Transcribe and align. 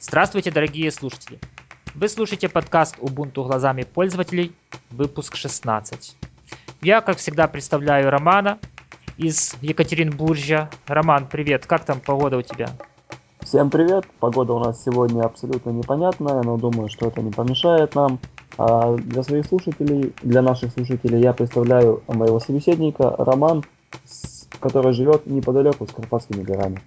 Здравствуйте, 0.00 0.52
дорогие 0.52 0.92
слушатели! 0.92 1.40
Вы 1.96 2.08
слушаете 2.08 2.48
подкаст 2.48 2.96
Ubuntu 3.00 3.44
глазами 3.44 3.82
пользователей, 3.82 4.54
выпуск 4.90 5.34
16. 5.34 6.16
Я, 6.82 7.00
как 7.00 7.16
всегда, 7.16 7.48
представляю 7.48 8.08
Романа 8.08 8.60
из 9.16 9.56
Екатеринбуржа. 9.60 10.70
Роман, 10.86 11.26
привет, 11.26 11.66
как 11.66 11.84
там 11.84 11.98
погода 11.98 12.36
у 12.36 12.42
тебя? 12.42 12.68
Всем 13.40 13.70
привет! 13.70 14.04
Погода 14.20 14.52
у 14.52 14.60
нас 14.60 14.84
сегодня 14.84 15.22
абсолютно 15.22 15.70
непонятная, 15.70 16.44
но 16.44 16.56
думаю, 16.56 16.88
что 16.88 17.08
это 17.08 17.20
не 17.20 17.32
помешает 17.32 17.96
нам. 17.96 18.20
А 18.56 18.94
для 18.94 19.24
своих 19.24 19.46
слушателей, 19.46 20.14
для 20.22 20.42
наших 20.42 20.74
слушателей 20.74 21.20
я 21.20 21.32
представляю 21.32 22.04
моего 22.06 22.38
собеседника 22.38 23.16
Роман, 23.18 23.64
который 24.60 24.92
живет 24.92 25.26
неподалеку 25.26 25.88
с 25.88 25.92
Карпатскими 25.92 26.44
горами. 26.44 26.80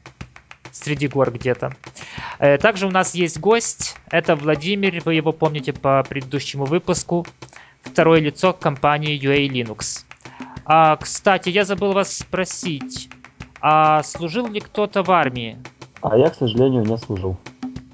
Среди 0.71 1.09
гор 1.09 1.31
где-то. 1.31 1.75
Э, 2.41 2.57
также 2.57 2.87
у 2.87 2.89
нас 2.89 3.13
есть 3.13 3.39
гость. 3.39 3.95
Это 4.09 4.35
Владимир, 4.35 4.99
вы 5.05 5.13
его 5.13 5.31
помните 5.31 5.73
по 5.73 6.03
предыдущему 6.03 6.65
выпуску. 6.65 7.25
Второе 7.83 8.19
лицо 8.19 8.51
компании 8.51 9.21
UA 9.21 9.47
Linux. 9.47 10.05
А, 10.65 10.97
кстати, 10.97 11.49
я 11.49 11.65
забыл 11.65 11.93
вас 11.93 12.17
спросить, 12.17 13.09
а 13.61 14.01
служил 14.01 14.47
ли 14.47 14.59
кто-то 14.59 15.03
в 15.03 15.11
армии? 15.11 15.57
А 16.01 16.17
я, 16.17 16.31
к 16.31 16.35
сожалению, 16.35 16.83
не 16.83 16.97
служил. 16.97 17.37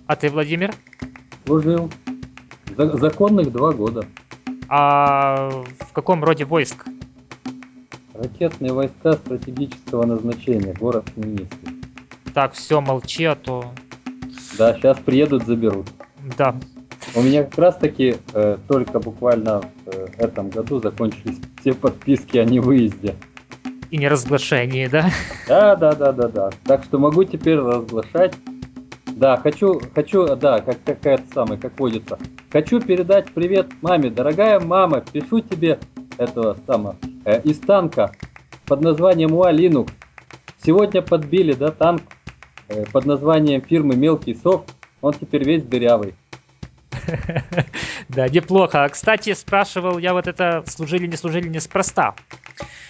А 0.05 0.15
ты, 0.15 0.29
Владимир? 0.29 0.73
Служил. 1.45 1.91
Законных 2.77 3.51
два 3.51 3.73
года. 3.73 4.05
А 4.69 5.49
в 5.79 5.91
каком 5.91 6.23
роде 6.23 6.45
войск? 6.45 6.85
Ракетные 8.13 8.71
войска 8.71 9.13
стратегического 9.13 10.05
назначения, 10.05 10.73
город 10.73 11.09
Хмельницкий. 11.13 11.83
Так, 12.33 12.53
все, 12.53 12.79
молчи, 12.79 13.25
а 13.25 13.35
то... 13.35 13.73
Да, 14.57 14.73
сейчас 14.73 14.97
приедут, 14.97 15.45
заберут. 15.45 15.87
Да. 16.37 16.55
У 17.15 17.21
меня 17.21 17.43
как 17.43 17.57
раз 17.57 17.75
таки 17.77 18.17
э, 18.33 18.57
только 18.67 18.99
буквально 18.99 19.61
в 19.61 19.65
э, 19.87 20.07
этом 20.17 20.49
году 20.49 20.79
закончились 20.79 21.37
все 21.61 21.73
подписки 21.73 22.37
о 22.37 22.45
невыезде. 22.45 23.15
И 23.91 23.97
неразглашении, 23.97 24.87
да? 24.87 25.09
Да, 25.47 25.75
да, 25.75 25.93
да, 25.93 26.11
да, 26.11 26.27
да. 26.27 26.49
Так 26.65 26.83
что 26.83 26.97
могу 26.97 27.23
теперь 27.23 27.57
разглашать. 27.57 28.33
Да, 29.05 29.37
хочу, 29.37 29.81
хочу, 29.95 30.35
да, 30.35 30.59
как 30.59 30.77
какая-то 30.83 31.23
самая, 31.33 31.57
как 31.57 31.79
водится. 31.79 32.19
Хочу 32.51 32.79
передать 32.81 33.31
привет 33.31 33.67
маме. 33.81 34.09
Дорогая 34.09 34.59
мама, 34.59 35.01
пишу 35.01 35.39
тебе 35.39 35.79
этого 36.17 36.57
самого 36.67 36.97
э, 37.25 37.41
из 37.41 37.59
танка 37.59 38.11
под 38.65 38.81
названием 38.81 39.33
УА 39.33 39.53
Linux. 39.53 39.89
Сегодня 40.63 41.01
подбили, 41.01 41.53
да, 41.53 41.71
танк 41.71 42.01
под 42.91 43.05
названием 43.05 43.61
фирмы 43.61 43.95
Мелкий 43.95 44.35
Софт. 44.35 44.73
Он 45.01 45.13
теперь 45.13 45.43
весь 45.43 45.63
дырявый. 45.63 46.15
Да, 48.09 48.27
неплохо. 48.27 48.87
Кстати, 48.89 49.33
спрашивал 49.33 49.97
я 49.97 50.13
вот 50.13 50.27
это, 50.27 50.63
служили, 50.65 51.07
не 51.07 51.17
служили, 51.17 51.47
неспроста. 51.47 52.15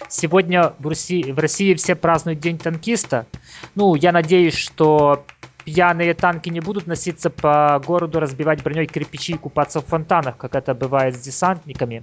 Сегодня 0.08 0.72
в 0.78 0.88
России, 0.88 1.32
в 1.32 1.38
России 1.38 1.74
все 1.74 1.94
празднуют 1.94 2.40
День 2.40 2.58
танкиста. 2.58 3.26
Ну, 3.74 3.94
я 3.94 4.12
надеюсь, 4.12 4.54
что 4.54 5.24
пьяные 5.64 6.14
танки 6.14 6.48
не 6.48 6.60
будут 6.60 6.86
носиться 6.86 7.30
по 7.30 7.82
городу, 7.84 8.20
разбивать 8.20 8.62
броней 8.62 8.86
кирпичи 8.86 9.34
и 9.34 9.38
купаться 9.38 9.80
в 9.80 9.86
фонтанах, 9.86 10.36
как 10.36 10.54
это 10.54 10.74
бывает 10.74 11.16
с 11.16 11.20
десантниками. 11.20 12.02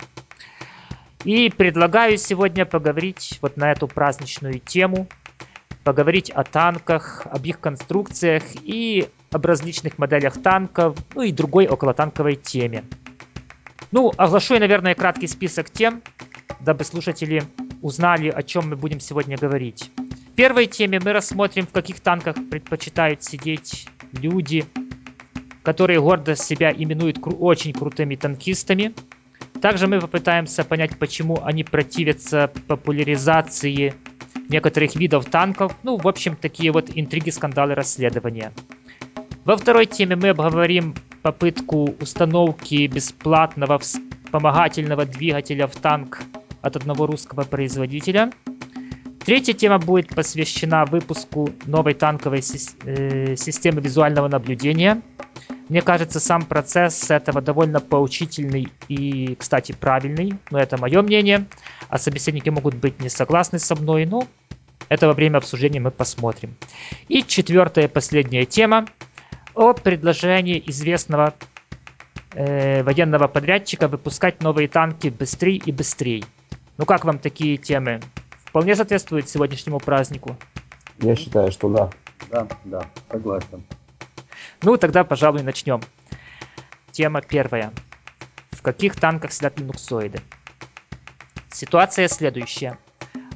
И 1.23 1.49
предлагаю 1.49 2.17
сегодня 2.17 2.65
поговорить 2.65 3.39
вот 3.41 3.57
на 3.57 3.71
эту 3.71 3.87
праздничную 3.87 4.59
тему, 4.59 5.07
поговорить 5.85 6.31
о 6.31 6.43
танках, 6.43 7.25
об 7.31 7.45
их 7.45 7.59
конструкциях 7.61 8.43
и 8.63 9.07
об 9.31 9.45
различных 9.45 9.97
моделях 9.99 10.41
танков, 10.41 10.97
ну 11.13 11.21
и 11.21 11.31
другой 11.31 11.67
околотанковой 11.67 12.35
теме. 12.35 12.83
Ну, 13.91 14.11
оглашу 14.17 14.55
я, 14.55 14.59
наверное, 14.59 14.95
краткий 14.95 15.27
список 15.27 15.69
тем, 15.69 16.01
дабы 16.59 16.83
слушатели 16.83 17.43
узнали, 17.83 18.29
о 18.29 18.41
чем 18.41 18.69
мы 18.69 18.75
будем 18.75 18.99
сегодня 18.99 19.37
говорить. 19.37 19.91
В 20.31 20.35
первой 20.35 20.65
теме 20.65 20.99
мы 20.99 21.13
рассмотрим, 21.13 21.67
в 21.67 21.71
каких 21.71 21.99
танках 21.99 22.35
предпочитают 22.49 23.23
сидеть 23.23 23.87
люди, 24.11 24.65
которые 25.61 26.01
гордо 26.01 26.35
себя 26.35 26.73
именуют 26.75 27.19
кру- 27.19 27.37
очень 27.37 27.73
крутыми 27.73 28.15
танкистами. 28.15 28.95
Также 29.61 29.87
мы 29.87 29.99
попытаемся 29.99 30.63
понять, 30.63 30.97
почему 30.97 31.39
они 31.43 31.63
противятся 31.63 32.51
популяризации 32.67 33.93
некоторых 34.49 34.95
видов 34.95 35.25
танков. 35.25 35.75
Ну, 35.83 35.97
в 35.97 36.07
общем, 36.07 36.35
такие 36.35 36.71
вот 36.71 36.89
интриги, 36.93 37.29
скандалы, 37.29 37.75
расследования. 37.75 38.51
Во 39.45 39.57
второй 39.57 39.85
теме 39.85 40.15
мы 40.15 40.29
обговорим 40.29 40.95
попытку 41.21 41.95
установки 41.99 42.87
бесплатного 42.87 43.79
вспомогательного 43.79 45.05
двигателя 45.05 45.67
в 45.67 45.75
танк 45.75 46.21
от 46.61 46.75
одного 46.75 47.05
русского 47.05 47.43
производителя. 47.43 48.31
Третья 49.23 49.53
тема 49.53 49.79
будет 49.79 50.09
посвящена 50.09 50.85
выпуску 50.85 51.49
новой 51.65 51.95
танковой 51.95 52.41
э, 52.85 53.35
системы 53.35 53.81
визуального 53.81 54.27
наблюдения. 54.27 55.01
Мне 55.67 55.81
кажется, 55.81 56.19
сам 56.19 56.43
процесс 56.43 57.09
этого 57.09 57.41
довольно 57.41 57.79
поучительный 57.79 58.67
и, 58.87 59.35
кстати, 59.35 59.71
правильный. 59.71 60.37
Но 60.51 60.59
это 60.59 60.77
мое 60.77 61.01
мнение. 61.01 61.45
А 61.89 61.97
собеседники 61.97 62.49
могут 62.49 62.75
быть 62.75 62.99
не 62.99 63.09
согласны 63.09 63.57
со 63.57 63.75
мной. 63.75 64.05
Ну, 64.05 64.27
это 64.89 65.07
во 65.07 65.13
время 65.13 65.37
обсуждения 65.37 65.79
мы 65.79 65.91
посмотрим. 65.91 66.55
И 67.07 67.23
четвертая, 67.23 67.87
последняя 67.87 68.45
тема 68.45 68.85
о 69.55 69.73
предложении 69.73 70.61
известного 70.67 71.33
э, 72.33 72.83
военного 72.83 73.27
подрядчика 73.27 73.87
выпускать 73.87 74.43
новые 74.43 74.67
танки 74.67 75.07
быстрее 75.07 75.57
и 75.57 75.71
быстрее. 75.71 76.23
Ну 76.77 76.85
как 76.85 77.05
вам 77.05 77.19
такие 77.19 77.57
темы? 77.57 78.01
Вполне 78.45 78.75
соответствуют 78.75 79.29
сегодняшнему 79.29 79.79
празднику? 79.79 80.37
Я 80.99 81.15
считаю, 81.15 81.51
что 81.51 81.69
да. 81.69 81.89
Да, 82.31 82.47
да, 82.65 82.85
согласен. 83.09 83.63
Ну 84.61 84.77
тогда, 84.77 85.03
пожалуй, 85.03 85.43
начнем. 85.43 85.81
Тема 86.91 87.21
первая. 87.21 87.73
В 88.51 88.61
каких 88.61 88.95
танках 88.95 89.31
сидят 89.31 89.59
линуксоиды? 89.59 90.19
Ситуация 91.51 92.07
следующая. 92.07 92.77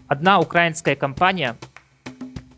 Одна 0.08 0.40
украинская 0.40 0.96
компания, 0.96 1.56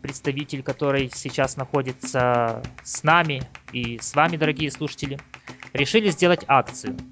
представитель 0.00 0.62
которой 0.62 1.10
сейчас 1.12 1.56
находится 1.56 2.62
с 2.82 3.02
нами 3.02 3.42
и 3.72 3.98
с 3.98 4.14
вами, 4.14 4.36
дорогие 4.36 4.70
слушатели, 4.70 5.18
решили 5.72 6.08
сделать 6.10 6.44
акцию– 6.48 6.96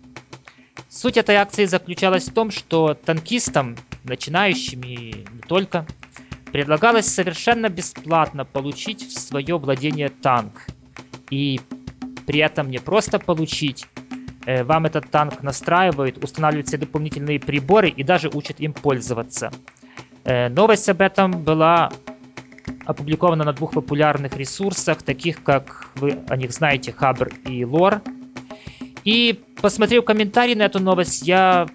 Суть 0.91 1.17
этой 1.17 1.37
акции 1.37 1.67
заключалась 1.67 2.29
в 2.29 2.35
том, 2.35 2.51
что 2.51 2.95
танкистам, 2.95 3.77
начинающим 4.03 4.81
и 4.81 5.25
не 5.33 5.41
только, 5.47 5.87
предлагалось 6.51 7.07
совершенно 7.07 7.69
бесплатно 7.69 8.45
получить 8.45 9.07
в 9.07 9.13
свое 9.13 9.57
владение 9.57 10.09
танк. 10.09 10.67
И 11.31 11.61
при 12.27 12.41
этом 12.41 12.71
не 12.71 12.79
просто 12.79 13.19
получить, 13.19 13.87
э, 14.47 14.63
вам 14.65 14.87
этот 14.87 15.11
танк 15.11 15.43
настраивают, 15.43 16.23
устанавливают 16.23 16.69
все 16.69 16.77
дополнительные 16.77 17.41
приборы 17.41 17.89
и 17.89 18.03
даже 18.03 18.29
учат 18.29 18.61
им 18.61 18.73
пользоваться. 18.73 19.51
Э, 20.25 20.49
новость 20.49 20.89
об 20.89 21.01
этом 21.01 21.43
была 21.43 21.91
опубликована 22.87 23.45
на 23.45 23.53
двух 23.53 23.73
популярных 23.73 24.37
ресурсах, 24.37 25.03
таких 25.03 25.43
как 25.43 25.91
вы 25.97 26.19
о 26.29 26.37
них 26.37 26.53
знаете, 26.53 26.93
Хабр 26.93 27.31
и 27.47 27.65
Лор. 27.65 28.03
И 29.05 29.41
посмотрев 29.61 30.05
комментарий 30.05 30.55
на 30.55 30.65
эту 30.65 30.81
новость, 30.81 31.27
я 31.27 31.67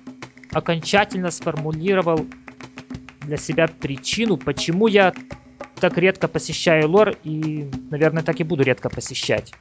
окончательно 0.51 1.31
сформулировал 1.31 2.25
для 3.21 3.37
себя 3.37 3.67
причину, 3.67 4.37
почему 4.37 4.87
я 4.87 5.13
так 5.79 5.97
редко 5.97 6.27
посещаю 6.27 6.89
лор 6.89 7.15
и, 7.23 7.69
наверное, 7.89 8.23
так 8.23 8.39
и 8.39 8.43
буду 8.43 8.63
редко 8.63 8.89
посещать. 8.89 9.53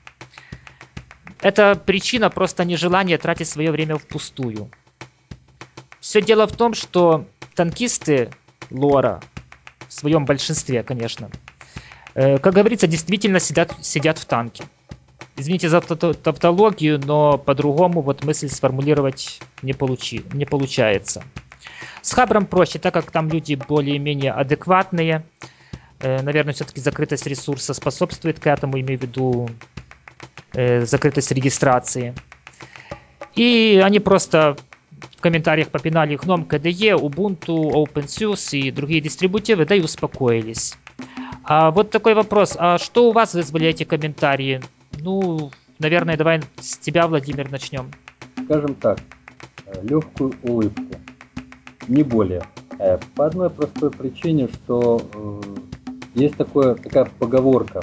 Это 1.41 1.75
причина 1.75 2.31
просто 2.31 2.65
нежелания 2.65 3.19
тратить 3.19 3.49
свое 3.49 3.71
время 3.71 3.97
впустую. 3.97 4.71
Все 6.01 6.23
дело 6.23 6.47
в 6.47 6.57
том, 6.57 6.75
что 6.75 7.27
танкисты 7.55 8.31
лора, 8.71 9.21
в 9.89 9.93
своем 9.93 10.25
большинстве, 10.25 10.83
конечно, 10.83 11.31
э, 12.15 12.39
как 12.39 12.55
говорится, 12.55 12.87
действительно 12.87 13.41
сидят, 13.41 13.75
сидят 13.83 14.19
в 14.19 14.25
танке. 14.25 14.65
Извините 15.37 15.69
за 15.69 15.81
тавтологию, 15.81 17.01
но 17.05 17.39
по-другому 17.39 18.03
вот 18.03 18.25
мысль 18.25 18.49
сформулировать 18.49 19.41
не, 19.63 19.73
получи, 19.73 20.25
не 20.33 20.45
получается. 20.45 21.25
С 22.03 22.13
Хабром 22.13 22.47
проще, 22.47 22.79
так 22.79 22.95
как 22.95 23.11
там 23.11 23.29
люди 23.29 23.55
более-менее 23.55 24.33
адекватные. 24.33 25.25
Э, 26.05 26.21
наверное, 26.21 26.53
все-таки 26.53 26.81
закрытость 26.81 27.27
ресурса 27.27 27.73
способствует 27.73 28.39
к 28.39 28.47
этому, 28.47 28.79
имею 28.79 28.99
в 28.99 29.03
виду 29.03 29.49
э, 30.53 30.85
закрытость 30.85 31.33
регистрации. 31.33 32.15
И 33.35 33.81
они 33.83 34.01
просто 34.01 34.57
в 35.17 35.21
комментариях 35.23 35.69
попинали 35.69 36.19
GNOME, 36.19 36.47
KDE, 36.47 37.01
Ubuntu, 37.01 37.73
OpenSUSE 37.73 38.59
и 38.59 38.71
другие 38.71 39.01
дистрибутивы, 39.01 39.65
да 39.65 39.77
и 39.77 39.81
успокоились. 39.81 40.77
А 41.43 41.71
вот 41.71 41.91
такой 41.91 42.15
вопрос. 42.15 42.55
А 42.59 42.77
что 42.77 43.09
у 43.09 43.13
вас 43.13 43.33
вызвали 43.33 43.67
эти 43.67 43.85
комментарии? 43.85 44.61
Ну, 45.01 45.53
наверное, 45.79 46.19
давай 46.19 46.43
с 46.61 46.77
тебя, 46.77 47.07
Владимир, 47.07 47.51
начнем. 47.51 47.91
Скажем 48.45 48.75
так, 48.75 48.99
легкую 49.83 50.35
улыбку. 50.43 51.01
Не 51.89 52.03
более. 52.03 52.43
Э, 52.79 52.99
по 53.17 53.25
одной 53.25 53.49
простой 53.49 53.91
причине, 53.91 54.49
что 54.49 55.01
есть 56.15 56.37
такое, 56.37 56.75
такая 56.75 57.09
поговорка. 57.19 57.83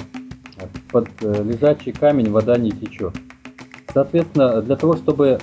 Под 0.90 1.08
лежачий 1.22 1.92
камень 1.92 2.30
вода 2.30 2.56
не 2.56 2.70
течет. 2.70 3.14
Соответственно, 3.92 4.62
для 4.62 4.76
того, 4.76 4.96
чтобы 4.96 5.38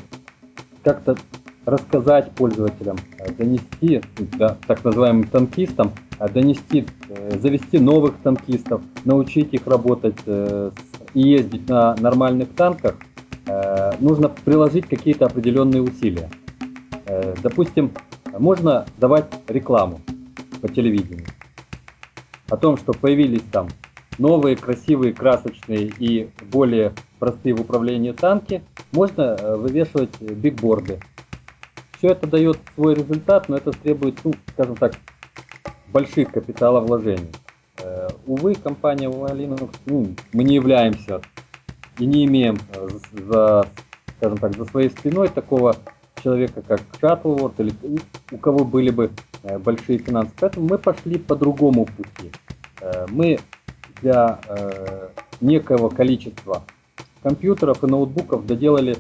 как-то 0.84 1.18
рассказать 1.66 2.32
пользователям, 2.32 2.98
донести, 3.38 4.02
да, 4.38 4.58
так 4.66 4.84
называемым 4.84 5.26
танкистам, 5.26 5.92
донести, 6.34 6.86
завести 7.40 7.80
новых 7.80 8.16
танкистов, 8.24 8.82
научить 9.06 9.54
их 9.54 9.68
работать 9.68 10.18
и 11.14 11.22
ездить 11.22 11.68
на 11.68 11.96
нормальных 11.96 12.56
танках, 12.56 12.96
э, 13.46 13.92
нужно 14.00 14.30
приложить 14.30 14.88
какие-то 14.88 15.26
определенные 15.26 15.82
усилия. 15.82 16.30
Э, 17.06 17.34
допустим, 17.42 17.92
можно 18.38 18.86
давать 18.98 19.26
рекламу 19.48 20.02
по 20.62 20.68
телевидению 20.68 21.26
о 22.50 22.58
том, 22.58 22.78
что 22.78 22.94
появились 22.94 23.44
там 23.52 23.70
новые, 24.18 24.56
красивые, 24.56 25.14
красочные 25.14 25.92
и 25.98 26.30
более 26.52 26.94
простые 27.20 27.56
в 27.56 27.62
управлении 27.62 28.12
танки, 28.12 28.62
можно 28.92 29.36
э, 29.40 29.56
вывешивать 29.56 30.20
бигборды. 30.22 31.00
Все 31.98 32.10
это 32.10 32.28
дает 32.28 32.58
свой 32.76 32.96
результат, 32.96 33.50
но 33.50 33.58
это 33.58 33.72
требует, 33.72 34.20
ну, 34.24 34.34
скажем 34.54 34.76
так, 34.76 34.94
больших 35.92 36.32
капиталовложений. 36.32 37.32
Э, 37.78 38.10
увы, 38.26 38.56
компания 38.56 39.10
Linux, 39.10 39.76
ну, 39.86 40.16
мы 40.34 40.44
не 40.44 40.56
являемся 40.56 41.22
и 41.98 42.06
не 42.06 42.26
имеем 42.26 42.58
э, 42.74 42.88
за, 43.12 43.68
скажем 44.18 44.38
так, 44.38 44.56
за 44.56 44.66
своей 44.66 44.90
спиной 44.90 45.30
такого 45.30 45.76
человека, 46.22 46.62
как 46.62 46.82
Shuttleworth, 47.02 47.56
или 47.58 47.74
у 48.32 48.38
кого 48.38 48.64
были 48.66 48.90
бы 48.90 49.12
э, 49.44 49.58
большие 49.58 50.00
финансы. 50.00 50.32
Поэтому 50.40 50.68
мы 50.68 50.78
пошли 50.78 51.18
по 51.18 51.36
другому 51.36 51.86
пути. 51.86 52.32
Мы 53.10 53.40
для 54.02 54.40
некого 55.42 55.90
количества 55.90 56.64
компьютеров 57.22 57.84
и 57.84 57.88
ноутбуков 57.88 58.46
доделали 58.46 58.96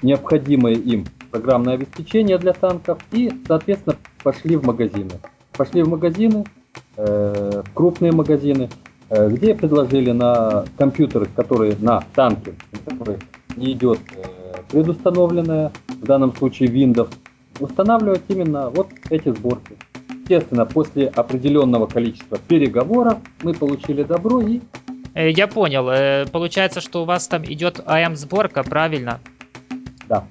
необходимое 0.00 0.76
им 0.76 1.04
программное 1.30 1.74
обеспечение 1.74 2.38
для 2.38 2.54
танков 2.54 2.98
и, 3.12 3.30
соответственно, 3.46 3.96
пошли 4.22 4.56
в 4.56 4.64
магазины. 4.64 5.20
Пошли 5.52 5.82
в 5.82 5.88
магазины, 5.88 6.46
Э, 6.98 7.62
крупные 7.74 8.12
магазины, 8.12 8.70
э, 9.10 9.28
где 9.28 9.54
предложили 9.54 10.12
на 10.12 10.64
компьютеры, 10.78 11.26
которые 11.26 11.76
на 11.78 12.02
танке, 12.14 12.54
не 13.56 13.72
идет 13.72 13.98
э, 14.14 14.22
предустановленная, 14.70 15.72
в 15.88 16.04
данном 16.04 16.34
случае 16.36 16.68
Windows, 16.68 17.12
устанавливать 17.60 18.22
именно 18.28 18.70
вот 18.70 18.88
эти 19.10 19.30
сборки. 19.30 19.76
Естественно, 20.22 20.66
после 20.66 21.06
определенного 21.08 21.86
количества 21.86 22.38
переговоров 22.38 23.18
мы 23.42 23.54
получили 23.54 24.02
добро 24.02 24.40
и... 24.40 24.60
Я 25.14 25.46
понял. 25.46 26.28
Получается, 26.30 26.80
что 26.80 27.02
у 27.02 27.04
вас 27.06 27.26
там 27.26 27.42
идет 27.44 27.80
АМ-сборка, 27.86 28.62
правильно? 28.62 29.20
Да. 30.08 30.24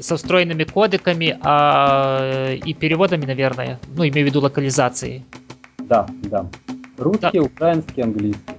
Со 0.00 0.16
встроенными 0.16 0.64
кодеками 0.64 1.38
а, 1.42 2.52
и 2.52 2.74
переводами, 2.74 3.26
наверное. 3.26 3.78
Ну, 3.94 4.02
имею 4.08 4.26
в 4.26 4.30
виду 4.30 4.40
локализацией. 4.40 5.24
Да, 5.78 6.08
да. 6.24 6.46
Русский, 6.98 7.38
да. 7.38 7.42
украинский, 7.42 8.02
английский. 8.02 8.53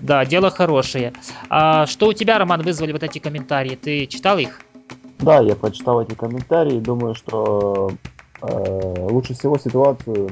Да, 0.00 0.24
дело 0.24 0.50
хорошее. 0.50 1.12
А 1.48 1.86
что 1.86 2.08
у 2.08 2.12
тебя, 2.12 2.38
Роман, 2.38 2.62
вызвали 2.62 2.92
вот 2.92 3.02
эти 3.02 3.18
комментарии? 3.18 3.76
Ты 3.76 4.06
читал 4.06 4.38
их? 4.38 4.60
Да, 5.18 5.40
я 5.40 5.54
прочитал 5.54 6.00
эти 6.00 6.14
комментарии. 6.14 6.80
Думаю, 6.80 7.14
что 7.14 7.92
э, 8.40 9.06
лучше 9.10 9.34
всего 9.34 9.58
ситуацию 9.58 10.30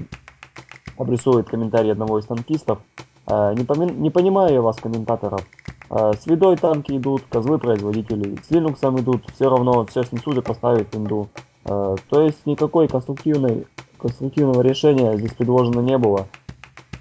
обрисует 0.97 1.49
комментарий 1.49 1.93
одного 1.93 2.19
из 2.19 2.25
танкистов. 2.25 2.79
Э, 3.27 3.55
не, 3.55 3.65
поми- 3.65 3.93
не 3.93 4.11
понимаю 4.11 4.55
я 4.55 4.63
вас, 4.63 4.79
комментаторов. 4.79 5.47
Э, 5.91 6.15
с 6.19 6.27
видой 6.27 6.57
танки 6.57 6.97
идут, 6.97 7.25
козлы 7.29 7.59
производителей. 7.59 8.39
С 8.43 8.51
Linux 8.51 8.79
идут, 9.01 9.25
все 9.35 9.51
равно 9.51 9.85
все 9.87 10.05
снесут 10.05 10.39
и 10.39 10.43
поставят 10.43 10.95
винду. 10.95 11.29
Э, 11.67 11.97
то 12.09 12.23
есть 12.23 12.47
никакой 12.47 12.89
конструктивной 12.89 13.67
конструктивного 13.99 14.63
решения 14.63 15.17
здесь 15.19 15.33
предложено 15.33 15.81
не 15.81 15.99
было. 15.99 16.29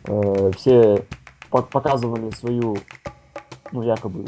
Э, 0.04 0.52
все 0.58 1.06
показывали 1.50 2.30
свою, 2.32 2.78
ну, 3.72 3.82
якобы, 3.82 4.26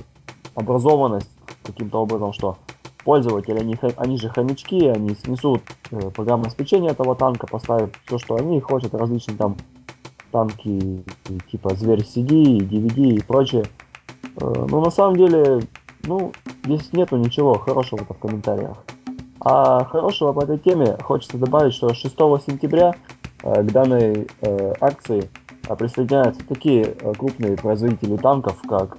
образованность 0.56 1.30
каким-то 1.63 2.01
образом, 2.01 2.33
что 2.33 2.57
пользователи, 3.04 3.60
они, 3.60 3.77
они 3.98 4.18
же 4.18 4.30
хомячки, 4.30 4.88
они 4.88 5.16
снесут 5.16 5.62
э, 5.92 6.10
программное 6.12 6.48
обеспечение 6.48 6.92
этого 6.92 7.16
танка, 7.16 7.48
поставят 7.48 7.94
все, 8.06 8.18
что 8.18 8.36
они 8.36 8.60
хотят, 8.60 8.94
различные 8.94 9.38
там 9.38 9.57
танки 10.31 11.04
типа 11.51 11.75
Зверь 11.75 12.01
CD, 12.01 12.57
DVD 12.57 13.16
и 13.16 13.22
прочее. 13.22 13.65
Э, 14.38 14.65
но 14.69 14.81
на 14.81 14.92
самом 14.92 15.18
деле, 15.18 15.62
ну, 16.04 16.31
здесь 16.65 16.92
нету 16.94 17.18
ничего 17.18 17.57
хорошего 17.57 18.04
в 18.04 18.19
комментариях. 18.19 18.77
А 19.42 19.86
хорошего 19.86 20.33
по 20.33 20.44
этой 20.44 20.57
теме 20.57 20.98
хочется 21.01 21.38
добавить, 21.38 21.74
что 21.74 21.94
6 21.94 22.15
сентября 22.45 22.94
э, 23.44 23.63
к 23.63 23.72
данной 23.72 24.27
э, 24.42 24.74
акции 24.81 25.30
присоединяются 25.77 26.41
такие 26.47 26.95
крупные 27.17 27.56
производители 27.56 28.17
танков, 28.17 28.61
как 28.67 28.97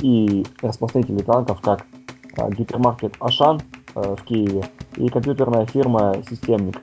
и 0.00 0.44
распространители 0.62 1.22
танков, 1.22 1.60
как 1.60 1.86
гипермаркет 2.56 3.14
Ашан 3.20 3.60
в 3.94 4.22
Киеве 4.24 4.64
и 4.96 5.08
компьютерная 5.08 5.66
фирма 5.66 6.22
Системник. 6.28 6.80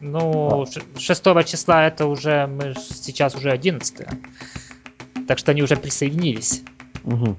Ну, 0.00 0.62
а. 0.62 0.98
6 0.98 1.24
числа 1.46 1.86
это 1.86 2.06
уже, 2.06 2.46
мы 2.46 2.74
сейчас 2.74 3.34
уже 3.34 3.50
11 3.50 4.06
так 5.28 5.38
что 5.38 5.52
они 5.52 5.62
уже 5.62 5.76
присоединились. 5.76 6.64
Угу 7.04 7.36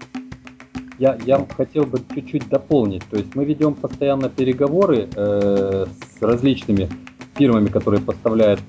я, 1.01 1.17
я 1.25 1.45
хотел 1.57 1.85
бы 1.85 1.99
чуть-чуть 2.13 2.47
дополнить. 2.47 3.03
То 3.09 3.17
есть 3.17 3.33
мы 3.33 3.43
ведем 3.43 3.73
постоянно 3.73 4.29
переговоры 4.29 5.09
э, 5.13 5.85
с 5.87 6.21
различными 6.21 6.89
фирмами, 7.35 7.69
которые 7.69 8.01
поставляют 8.01 8.61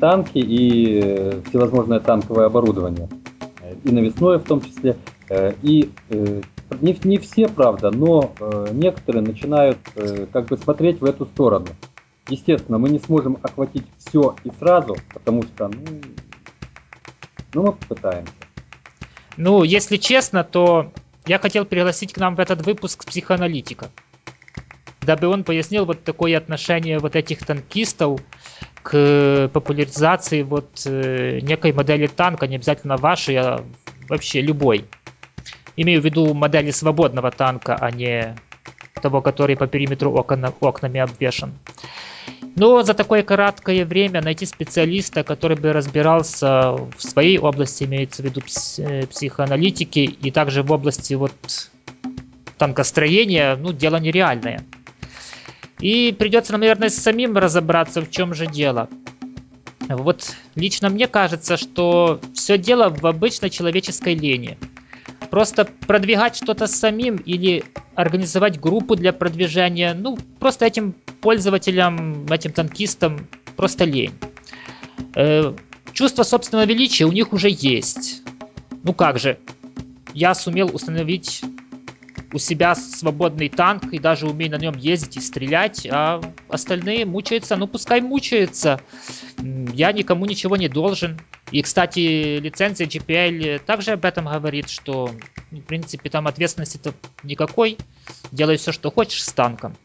танки 0.00 0.38
и 0.38 1.00
э, 1.02 1.40
всевозможное 1.48 2.00
танковое 2.00 2.46
оборудование. 2.46 3.08
И 3.84 3.90
навесное 3.90 4.38
в 4.38 4.44
том 4.44 4.60
числе. 4.60 4.96
Э, 5.28 5.52
и 5.62 5.90
э, 6.10 6.42
не, 6.80 6.98
не 7.04 7.18
все, 7.18 7.48
правда, 7.48 7.90
но 7.90 8.32
э, 8.38 8.68
некоторые 8.72 9.22
начинают 9.22 9.78
э, 9.94 10.26
как 10.32 10.46
бы 10.46 10.56
смотреть 10.56 11.00
в 11.00 11.04
эту 11.04 11.26
сторону. 11.26 11.68
Естественно, 12.28 12.78
мы 12.78 12.88
не 12.88 12.98
сможем 12.98 13.38
охватить 13.42 13.84
все 13.98 14.34
и 14.42 14.50
сразу, 14.58 14.96
потому 15.12 15.42
что, 15.42 15.68
ну, 15.68 16.00
ну 17.54 17.62
мы 17.62 17.72
попытаемся. 17.72 18.32
Ну, 19.36 19.62
если 19.62 19.96
честно, 19.96 20.42
то 20.42 20.90
я 21.26 21.38
хотел 21.38 21.64
пригласить 21.64 22.12
к 22.12 22.18
нам 22.18 22.34
в 22.34 22.40
этот 22.40 22.66
выпуск 22.66 23.04
психоаналитика, 23.04 23.90
дабы 25.02 25.28
он 25.28 25.44
пояснил 25.44 25.84
вот 25.84 26.02
такое 26.02 26.36
отношение 26.36 26.98
вот 26.98 27.14
этих 27.14 27.44
танкистов 27.46 28.20
к 28.88 29.50
популяризации 29.52 30.42
вот 30.42 30.82
э, 30.86 31.40
некой 31.42 31.72
модели 31.72 32.06
танка, 32.06 32.46
не 32.46 32.54
обязательно 32.54 32.96
вашей, 32.96 33.36
а 33.36 33.64
вообще 34.08 34.40
любой. 34.40 34.84
Имею 35.76 36.00
в 36.00 36.04
виду 36.04 36.32
модели 36.34 36.70
свободного 36.70 37.32
танка, 37.32 37.76
а 37.80 37.90
не 37.90 38.36
того, 39.02 39.22
который 39.22 39.56
по 39.56 39.66
периметру 39.66 40.12
окон, 40.12 40.46
окнами 40.60 41.00
обвешан. 41.00 41.52
Но 42.54 42.84
за 42.84 42.94
такое 42.94 43.24
краткое 43.24 43.84
время 43.84 44.22
найти 44.22 44.46
специалиста, 44.46 45.24
который 45.24 45.56
бы 45.56 45.72
разбирался 45.72 46.72
в 46.96 47.02
своей 47.02 47.38
области, 47.38 47.84
имеется 47.84 48.22
в 48.22 48.26
виду 48.26 48.40
э, 48.78 49.06
психоаналитики, 49.06 49.98
и 49.98 50.30
также 50.30 50.62
в 50.62 50.70
области 50.70 51.14
вот 51.14 51.32
танкостроения, 52.56 53.56
ну, 53.56 53.72
дело 53.72 53.96
нереальное. 53.96 54.60
И 55.80 56.14
придется 56.18 56.56
наверное, 56.56 56.88
самим 56.88 57.36
разобраться, 57.36 58.00
в 58.00 58.10
чем 58.10 58.34
же 58.34 58.46
дело. 58.46 58.88
Вот 59.88 60.34
лично 60.54 60.88
мне 60.88 61.06
кажется, 61.06 61.56
что 61.56 62.20
все 62.34 62.58
дело 62.58 62.88
в 62.88 63.06
обычной 63.06 63.50
человеческой 63.50 64.14
лени. 64.14 64.58
Просто 65.30 65.64
продвигать 65.64 66.36
что-то 66.36 66.66
самим 66.66 67.16
или 67.16 67.64
организовать 67.94 68.60
группу 68.60 68.96
для 68.96 69.12
продвижения, 69.12 69.94
ну, 69.94 70.18
просто 70.38 70.66
этим 70.66 70.94
пользователям, 71.20 72.26
этим 72.26 72.52
танкистам 72.52 73.26
просто 73.56 73.84
лень. 73.84 74.12
Э, 75.14 75.54
чувство 75.92 76.22
собственного 76.22 76.66
величия 76.66 77.04
у 77.04 77.12
них 77.12 77.32
уже 77.32 77.48
есть. 77.50 78.22
Ну 78.82 78.92
как 78.92 79.18
же, 79.18 79.38
я 80.14 80.34
сумел 80.34 80.70
установить 80.72 81.42
у 82.32 82.38
себя 82.38 82.74
свободный 82.74 83.48
танк 83.48 83.92
и 83.92 83.98
даже 83.98 84.26
умею 84.26 84.50
на 84.50 84.56
нем 84.56 84.76
ездить 84.76 85.16
и 85.16 85.20
стрелять, 85.20 85.86
а 85.90 86.20
остальные 86.48 87.06
мучаются, 87.06 87.56
ну 87.56 87.66
пускай 87.66 88.00
мучаются. 88.00 88.80
Я 89.38 89.92
никому 89.92 90.26
ничего 90.26 90.56
не 90.56 90.68
должен. 90.68 91.18
И, 91.52 91.62
кстати, 91.62 92.38
лицензия 92.38 92.86
GPL 92.86 93.60
также 93.60 93.92
об 93.92 94.04
этом 94.04 94.26
говорит, 94.26 94.68
что, 94.68 95.10
в 95.50 95.60
принципе, 95.60 96.10
там 96.10 96.26
ответственности-то 96.26 96.94
никакой. 97.22 97.78
Делай 98.32 98.56
все, 98.56 98.72
что 98.72 98.90
хочешь 98.90 99.22
с 99.22 99.32
танком. 99.32 99.76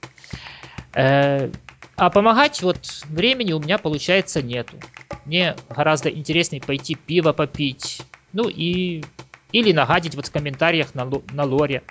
Э, 0.93 1.51
а 1.95 2.09
помогать 2.09 2.63
вот 2.63 2.79
времени 3.09 3.53
у 3.53 3.59
меня, 3.59 3.77
получается, 3.77 4.41
нету. 4.41 4.77
Мне 5.25 5.55
гораздо 5.69 6.09
интереснее 6.09 6.61
пойти 6.61 6.95
пиво 6.95 7.31
попить. 7.33 8.01
Ну 8.33 8.49
и... 8.49 9.03
Или 9.51 9.73
нагадить 9.73 10.15
вот 10.15 10.27
в 10.27 10.31
комментариях 10.31 10.95
на, 10.95 11.11
на 11.33 11.43
лоре, 11.43 11.83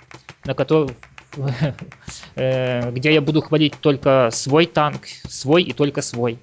на 0.45 0.53
который, 0.53 0.95
э, 2.35 2.91
где 2.91 3.13
я 3.13 3.21
буду 3.21 3.41
хвалить 3.41 3.75
только 3.79 4.29
свой 4.31 4.65
танк, 4.65 5.01
свой 5.27 5.63
и 5.63 5.73
только 5.73 6.01
свой. 6.01 6.39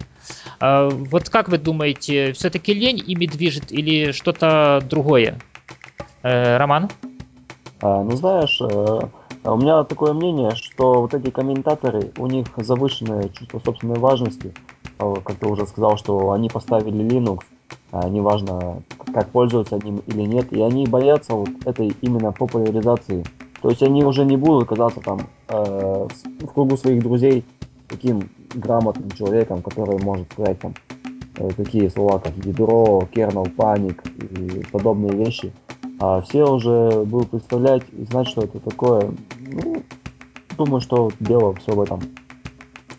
А 0.60 0.88
вот 0.88 1.28
как 1.28 1.48
вы 1.48 1.58
думаете, 1.58 2.32
все-таки 2.32 2.74
лень 2.74 3.02
ими 3.04 3.26
движет 3.26 3.72
или 3.72 4.12
что-то 4.12 4.82
другое? 4.88 5.38
Э, 6.22 6.56
Роман? 6.56 6.90
А, 7.80 8.02
ну 8.02 8.12
знаешь, 8.12 8.60
э, 8.60 9.00
у 9.44 9.56
меня 9.56 9.84
такое 9.84 10.12
мнение, 10.12 10.54
что 10.54 11.02
вот 11.02 11.14
эти 11.14 11.30
комментаторы, 11.30 12.12
у 12.18 12.26
них 12.26 12.46
завышенное 12.56 13.28
чувство 13.30 13.60
собственной 13.60 13.98
важности. 13.98 14.54
А 14.98 15.14
как 15.14 15.36
ты 15.36 15.46
уже 15.46 15.66
сказал, 15.66 15.96
что 15.96 16.32
они 16.32 16.48
поставили 16.48 17.04
Linux, 17.04 17.44
неважно, 17.92 18.82
как 19.14 19.30
пользуются 19.30 19.78
ним 19.78 20.02
или 20.06 20.22
нет, 20.22 20.52
и 20.52 20.60
они 20.60 20.86
боятся 20.86 21.34
вот 21.34 21.50
этой 21.64 21.92
именно 22.02 22.32
популяризации. 22.32 23.24
То 23.62 23.70
есть 23.70 23.82
они 23.82 24.04
уже 24.04 24.24
не 24.24 24.36
будут 24.36 24.68
казаться 24.68 25.00
там 25.00 25.20
э, 25.48 26.08
в 26.40 26.46
кругу 26.52 26.76
своих 26.76 27.02
друзей 27.02 27.44
таким 27.88 28.30
грамотным 28.54 29.10
человеком, 29.10 29.62
который 29.62 29.98
может 29.98 30.30
сказать 30.32 30.58
там 30.60 30.74
э, 31.36 31.48
такие 31.56 31.90
слова, 31.90 32.18
как 32.18 32.36
ядро, 32.44 33.08
kernel, 33.12 33.50
паник 33.50 34.02
и 34.06 34.64
подобные 34.70 35.12
вещи. 35.24 35.52
А 36.00 36.20
все 36.22 36.44
уже 36.44 37.04
будут 37.04 37.30
представлять 37.30 37.82
и 37.92 38.04
знать, 38.04 38.28
что 38.28 38.42
это 38.42 38.60
такое. 38.60 39.12
Ну, 39.40 39.82
думаю, 40.56 40.80
что 40.80 41.10
дело 41.18 41.54
все 41.54 41.72
в 41.72 41.80
этом. 41.80 42.00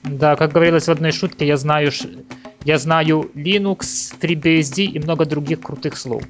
Да, 0.03 0.35
как 0.35 0.51
говорилось 0.51 0.87
в 0.87 0.91
одной 0.91 1.11
шутке, 1.11 1.47
я 1.47 1.55
знаю, 1.55 1.91
я 2.65 2.77
знаю 2.77 3.29
Linux, 3.35 4.13
FreeBSD 4.19 4.83
и 4.83 4.99
много 4.99 5.25
других 5.25 5.61
крутых 5.61 5.97
слов. 5.97 6.23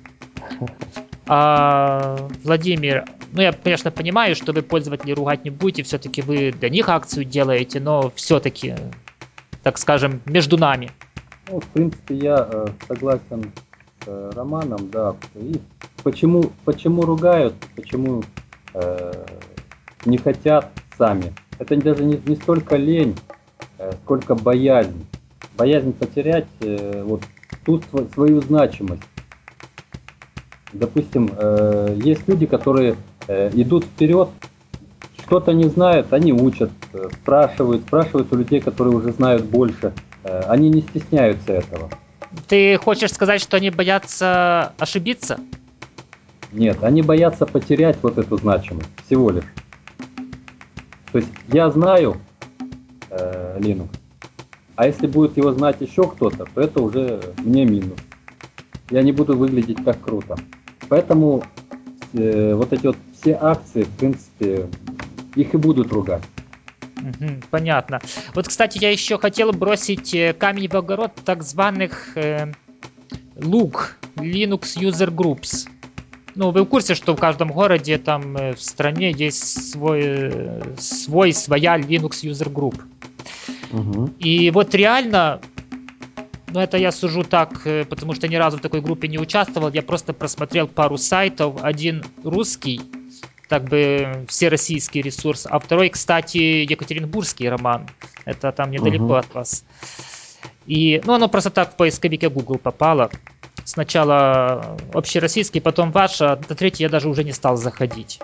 А, 1.27 2.17
Владимир, 2.43 3.05
ну 3.31 3.41
я, 3.41 3.51
конечно, 3.51 3.91
понимаю, 3.91 4.35
что 4.35 4.53
вы 4.53 4.61
пользователей 4.61 5.13
ругать 5.13 5.43
не 5.43 5.49
будете, 5.49 5.83
все-таки 5.83 6.21
вы 6.21 6.51
для 6.51 6.69
них 6.69 6.89
акцию 6.89 7.25
делаете, 7.25 7.79
но 7.79 8.11
все-таки, 8.15 8.75
так 9.63 9.77
скажем, 9.77 10.21
между 10.25 10.57
нами. 10.57 10.91
Ну, 11.49 11.59
в 11.59 11.67
принципе, 11.67 12.15
я 12.15 12.47
э, 12.49 12.67
согласен 12.87 13.51
с 14.03 14.07
э, 14.07 14.31
Романом, 14.35 14.89
да. 14.91 15.15
И 15.35 15.59
почему, 16.03 16.51
почему 16.65 17.03
ругают, 17.03 17.55
почему 17.75 18.23
э, 18.73 19.25
не 20.05 20.17
хотят 20.17 20.71
сами. 20.97 21.33
Это 21.57 21.75
даже 21.77 22.03
не, 22.03 22.21
не 22.25 22.35
столько 22.35 22.75
лень, 22.75 23.15
э, 23.77 23.91
сколько 24.03 24.35
боязнь. 24.35 25.05
Боязнь 25.57 25.93
потерять 25.93 26.47
э, 26.61 27.03
вот 27.03 27.21
ту 27.65 27.81
свою 28.13 28.41
значимость. 28.41 29.03
Допустим, 30.71 31.31
э, 31.35 31.97
есть 32.03 32.27
люди, 32.27 32.45
которые 32.45 32.95
идут 33.53 33.85
вперед, 33.85 34.29
что-то 35.29 35.53
не 35.53 35.65
знают, 35.65 36.11
они 36.11 36.33
учат, 36.33 36.71
э, 36.91 37.07
спрашивают, 37.21 37.83
спрашивают 37.83 38.33
у 38.33 38.35
людей, 38.35 38.59
которые 38.59 38.95
уже 38.95 39.11
знают 39.11 39.45
больше. 39.45 39.93
Э, 40.23 40.41
они 40.47 40.69
не 40.69 40.81
стесняются 40.81 41.53
этого. 41.53 41.91
Ты 42.47 42.77
хочешь 42.77 43.11
сказать, 43.11 43.39
что 43.39 43.57
они 43.57 43.69
боятся 43.69 44.73
ошибиться? 44.79 45.39
Нет, 46.51 46.83
они 46.83 47.03
боятся 47.03 47.45
потерять 47.45 47.97
вот 48.01 48.17
эту 48.17 48.37
значимость 48.37 48.89
всего 49.05 49.29
лишь. 49.29 49.43
То 51.11 51.19
есть 51.19 51.29
я 51.49 51.69
знаю 51.69 52.17
э, 53.11 53.59
Linux, 53.59 53.89
а 54.75 54.87
если 54.87 55.05
будет 55.05 55.37
его 55.37 55.51
знать 55.53 55.77
еще 55.79 56.07
кто-то, 56.07 56.45
то 56.45 56.61
это 56.61 56.81
уже 56.81 57.21
мне 57.37 57.65
минус. 57.65 57.99
Я 58.89 59.03
не 59.03 59.11
буду 59.11 59.37
выглядеть 59.37 59.83
как 59.83 60.01
круто. 60.01 60.37
Поэтому 60.87 61.43
э, 62.13 62.55
вот 62.55 62.73
эти 62.73 62.87
вот 62.87 62.97
все 63.19 63.37
акции, 63.39 63.83
в 63.83 63.97
принципе, 63.97 64.67
их 65.35 65.53
и 65.53 65.57
будут 65.57 65.91
ругать. 65.91 66.23
понятно. 67.49 68.01
Вот, 68.33 68.47
кстати, 68.47 68.77
я 68.77 68.91
еще 68.91 69.17
хотел 69.17 69.51
бросить 69.51 70.13
э, 70.13 70.33
камень 70.33 70.67
в 70.67 70.75
огород 70.75 71.11
так 71.23 71.43
званых 71.43 72.17
э, 72.17 72.51
лук 73.41 73.97
Linux 74.15 74.77
User 74.77 75.09
Groups. 75.09 75.69
Ну, 76.35 76.51
вы 76.51 76.63
в 76.63 76.65
курсе, 76.65 76.95
что 76.95 77.15
в 77.15 77.19
каждом 77.19 77.49
городе, 77.49 77.97
там, 77.97 78.35
э, 78.35 78.53
в 78.53 78.61
стране 78.61 79.11
есть 79.11 79.71
свой, 79.71 80.01
э, 80.03 80.75
свой 80.77 81.33
своя 81.33 81.77
Linux 81.77 82.23
User 82.23 82.51
Group. 82.51 82.81
Угу. 83.71 84.15
И 84.19 84.51
вот 84.51 84.75
реально, 84.75 85.39
ну 86.47 86.59
это 86.59 86.77
я 86.77 86.91
сужу 86.91 87.23
так, 87.23 87.61
потому 87.89 88.13
что 88.13 88.27
ни 88.27 88.35
разу 88.35 88.57
в 88.57 88.61
такой 88.61 88.81
группе 88.81 89.07
не 89.07 89.19
участвовал. 89.19 89.71
Я 89.71 89.83
просто 89.83 90.13
просмотрел 90.13 90.67
пару 90.67 90.97
сайтов. 90.97 91.61
Один 91.61 92.03
русский, 92.23 92.81
так 93.49 93.63
бы 93.65 94.25
все 94.27 94.47
российский 94.47 95.01
ресурс, 95.01 95.47
а 95.49 95.59
второй, 95.59 95.89
кстати, 95.89 96.37
екатеринбургский 96.37 97.49
роман. 97.49 97.87
Это 98.23 98.51
там 98.51 98.69
недалеко 98.69 99.05
угу. 99.05 99.13
от 99.15 99.33
вас. 99.33 99.65
И, 100.67 101.01
ну, 101.03 101.13
оно 101.13 101.27
просто 101.27 101.49
так 101.49 101.73
в 101.73 101.75
поисковике 101.75 102.29
Google 102.29 102.59
попало. 102.59 103.09
Сначала 103.65 104.77
общероссийский, 104.93 105.61
потом 105.61 105.91
ваш, 105.91 106.21
а 106.21 106.39
на 106.47 106.55
третий 106.55 106.83
я 106.83 106.89
даже 106.89 107.09
уже 107.09 107.23
не 107.23 107.33
стал 107.33 107.57
заходить. 107.57 108.19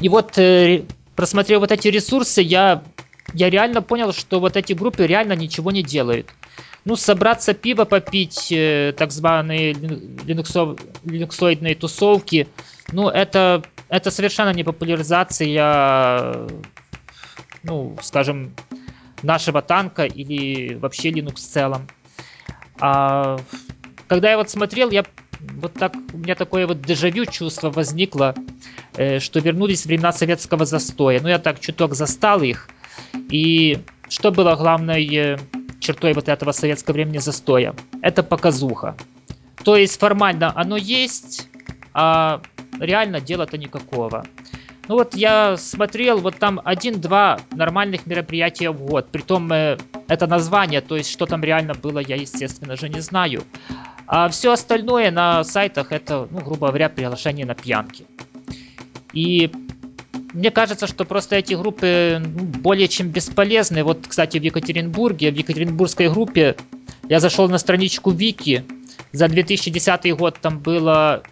И 0.00 0.08
вот, 0.10 0.36
э, 0.38 0.84
просмотрев 1.16 1.60
вот 1.60 1.72
эти 1.72 1.88
ресурсы, 1.88 2.42
я, 2.42 2.82
я 3.32 3.48
реально 3.48 3.80
понял, 3.80 4.12
что 4.12 4.38
вот 4.38 4.56
эти 4.58 4.74
группы 4.74 5.06
реально 5.06 5.32
ничего 5.32 5.70
не 5.70 5.82
делают 5.82 6.30
ну, 6.84 6.96
собраться 6.96 7.54
пиво 7.54 7.84
попить, 7.84 8.48
э, 8.52 8.92
так 8.96 9.10
званые 9.10 9.72
линуксо, 9.72 10.76
линуксоидные 11.04 11.74
тусовки, 11.74 12.46
ну, 12.92 13.08
это, 13.08 13.62
это 13.94 14.10
совершенно 14.10 14.52
не 14.52 14.64
популяризация, 14.64 16.48
ну, 17.62 17.96
скажем, 18.02 18.54
нашего 19.22 19.62
танка 19.62 20.04
или 20.04 20.74
вообще 20.74 21.10
Linux 21.10 21.36
в 21.36 21.38
целом. 21.38 21.86
А, 22.80 23.38
когда 24.08 24.30
я 24.30 24.36
вот 24.36 24.50
смотрел, 24.50 24.90
я 24.90 25.04
вот 25.40 25.74
так, 25.74 25.94
у 26.12 26.18
меня 26.18 26.34
такое 26.34 26.66
вот 26.66 26.82
дежавю 26.82 27.24
чувство 27.26 27.70
возникло, 27.70 28.34
э, 28.96 29.20
что 29.20 29.38
вернулись 29.38 29.86
времена 29.86 30.12
советского 30.12 30.64
застоя. 30.64 31.20
Ну, 31.20 31.28
я 31.28 31.38
так 31.38 31.60
чуток 31.60 31.94
застал 31.94 32.42
их. 32.42 32.68
И 33.30 33.78
что 34.08 34.32
было 34.32 34.56
главное 34.56 35.38
чертой 35.78 36.14
вот 36.14 36.28
этого 36.28 36.50
советского 36.50 36.94
времени 36.94 37.18
застоя. 37.18 37.76
Это 38.02 38.24
показуха. 38.24 38.96
То 39.62 39.76
есть 39.76 40.00
формально 40.00 40.52
оно 40.58 40.76
есть, 40.76 41.48
а 41.92 42.42
реально 42.78 43.20
дела-то 43.20 43.58
никакого. 43.58 44.24
Ну 44.88 44.96
вот 44.96 45.14
я 45.14 45.56
смотрел, 45.56 46.18
вот 46.18 46.36
там 46.38 46.60
один-два 46.62 47.40
нормальных 47.52 48.06
мероприятия 48.06 48.70
в 48.70 48.84
год. 48.84 49.08
Притом 49.10 49.50
э, 49.52 49.78
это 50.08 50.26
название, 50.26 50.82
то 50.82 50.96
есть 50.96 51.10
что 51.10 51.24
там 51.24 51.42
реально 51.42 51.74
было, 51.74 52.00
я 52.00 52.16
естественно 52.16 52.76
же 52.76 52.88
не 52.90 53.00
знаю. 53.00 53.44
А 54.06 54.28
все 54.28 54.52
остальное 54.52 55.10
на 55.10 55.42
сайтах 55.44 55.90
это, 55.90 56.28
ну, 56.30 56.40
грубо 56.40 56.68
говоря, 56.68 56.90
приглашение 56.90 57.46
на 57.46 57.54
пьянки. 57.54 58.04
И 59.14 59.50
мне 60.34 60.50
кажется, 60.50 60.86
что 60.86 61.04
просто 61.04 61.36
эти 61.36 61.54
группы 61.54 62.20
ну, 62.20 62.44
более 62.44 62.88
чем 62.88 63.08
бесполезны. 63.08 63.84
Вот, 63.84 64.06
кстати, 64.06 64.38
в 64.38 64.42
Екатеринбурге, 64.42 65.30
в 65.30 65.34
Екатеринбургской 65.36 66.10
группе 66.10 66.56
я 67.08 67.20
зашел 67.20 67.48
на 67.48 67.58
страничку 67.58 68.10
Вики. 68.10 68.64
За 69.12 69.28
2010 69.28 70.16
год 70.16 70.38
там 70.40 70.58
было, 70.58 71.22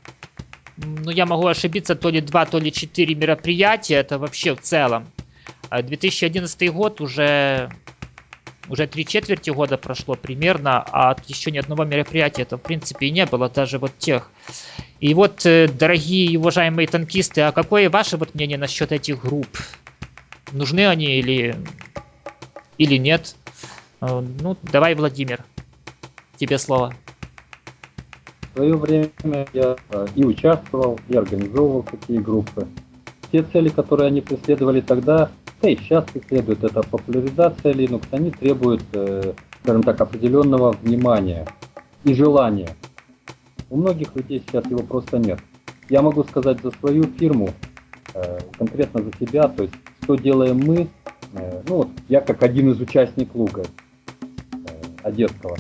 ну 0.77 1.11
я 1.11 1.27
могу 1.27 1.47
ошибиться, 1.47 1.95
то 1.95 2.11
ли 2.11 2.21
2, 2.21 2.47
то 2.47 2.59
ли 2.59 2.73
4 2.73 3.15
мероприятия. 3.15 3.97
Это 3.97 4.19
вообще 4.19 4.55
в 4.55 4.61
целом. 4.61 5.11
А 5.69 5.83
2011 5.83 6.73
год 6.73 7.01
уже 7.01 7.71
уже 8.69 8.87
три 8.87 9.05
четверти 9.05 9.51
года 9.51 9.77
прошло 9.77 10.15
примерно, 10.15 10.79
а 10.93 11.17
еще 11.27 11.51
ни 11.51 11.59
одного 11.59 11.85
мероприятия 11.85 12.43
это 12.43 12.57
в 12.57 12.63
принципе 12.63 13.07
и 13.07 13.11
не 13.11 13.27
было, 13.27 13.49
даже 13.49 13.79
вот 13.79 13.97
тех. 13.99 14.31
И 15.01 15.15
вот, 15.15 15.45
э, 15.45 15.69
дорогие 15.69 16.39
уважаемые 16.39 16.87
танкисты, 16.87 17.41
а 17.41 17.53
какое 17.53 17.91
ваше 17.91 18.17
вот 18.17 18.35
мнение 18.35 18.59
насчет 18.59 18.93
этих 18.93 19.23
групп? 19.23 19.59
Нужны 20.53 20.87
они 20.87 21.19
или, 21.19 21.57
или 22.79 22.97
нет? 22.99 23.35
Э, 24.01 24.21
ну, 24.21 24.57
давай, 24.63 24.95
Владимир, 24.95 25.45
тебе 26.37 26.57
слово. 26.59 26.95
В 28.53 28.57
свое 28.57 28.77
время 28.77 29.11
я 29.53 29.77
э, 29.91 30.07
и 30.15 30.25
участвовал, 30.25 30.99
и 31.09 31.17
организовывал 31.17 31.85
такие 31.85 32.21
группы. 32.21 32.67
Те 33.31 33.43
цели, 33.43 33.71
которые 33.71 34.09
они 34.09 34.21
преследовали 34.21 34.81
тогда, 34.81 35.31
да 35.61 35.69
и 35.69 35.77
сейчас 35.77 36.05
преследуют, 36.05 36.65
это 36.65 36.83
популяризация 36.83 37.73
Linux, 37.73 38.03
они 38.11 38.31
требуют, 38.31 38.83
скажем 39.63 39.83
так, 39.83 40.01
определенного 40.01 40.73
внимания 40.83 41.47
и 42.05 42.15
желания. 42.15 42.77
У 43.71 43.79
многих 43.79 44.15
людей 44.15 44.43
сейчас 44.47 44.67
его 44.67 44.83
просто 44.83 45.19
нет. 45.19 45.39
Я 45.89 46.03
могу 46.03 46.25
сказать 46.25 46.61
за 46.63 46.71
свою 46.73 47.05
фирму, 47.05 47.51
э, 48.15 48.39
конкретно 48.59 49.03
за 49.03 49.13
себя, 49.19 49.49
то 49.49 49.63
есть 49.63 49.75
что 50.03 50.17
делаем 50.17 50.59
мы, 50.59 50.89
э, 51.35 51.63
ну 51.67 51.77
вот 51.77 51.89
я 52.09 52.21
как 52.21 52.43
один 52.43 52.71
из 52.71 52.81
участников 52.81 53.35
Луга 53.35 53.63
э, 53.63 54.57
Одесского. 55.03 55.57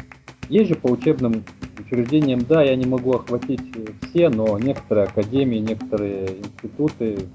Есть 0.48 0.68
же 0.70 0.76
по 0.76 0.88
учебным 0.88 1.44
учреждениям, 1.92 2.40
да, 2.40 2.62
я 2.62 2.74
не 2.74 2.86
могу 2.86 3.12
охватить 3.12 3.60
все, 4.02 4.28
но 4.30 4.58
некоторые 4.58 5.06
академии, 5.06 5.58
некоторые 5.58 6.38
институты, 6.38 7.28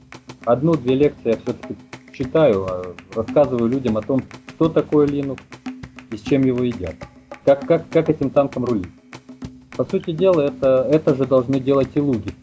одну-две 0.46 0.96
лекции 0.96 1.32
я 1.32 1.38
все-таки 1.38 1.76
читаю, 2.12 2.66
а 2.66 2.96
рассказываю 3.16 3.70
людям 3.70 3.98
о 3.98 4.02
том, 4.02 4.24
что 4.56 4.70
такое 4.70 5.08
Linux 5.08 5.40
и 6.10 6.18
с 6.18 6.22
чем 6.22 6.44
его 6.44 6.64
едят. 6.64 6.96
Как, 7.46 7.66
как, 7.68 7.88
как 7.90 8.10
этим 8.10 8.30
танком 8.30 8.66
рулить. 8.66 8.90
По 9.76 9.86
сути 9.86 10.12
дела, 10.12 10.42
это, 10.42 10.88
это 10.90 11.16
же 11.16 11.26
должны 11.26 11.60
делать 11.60 11.90
и 11.94 12.00
луги. 12.00 12.34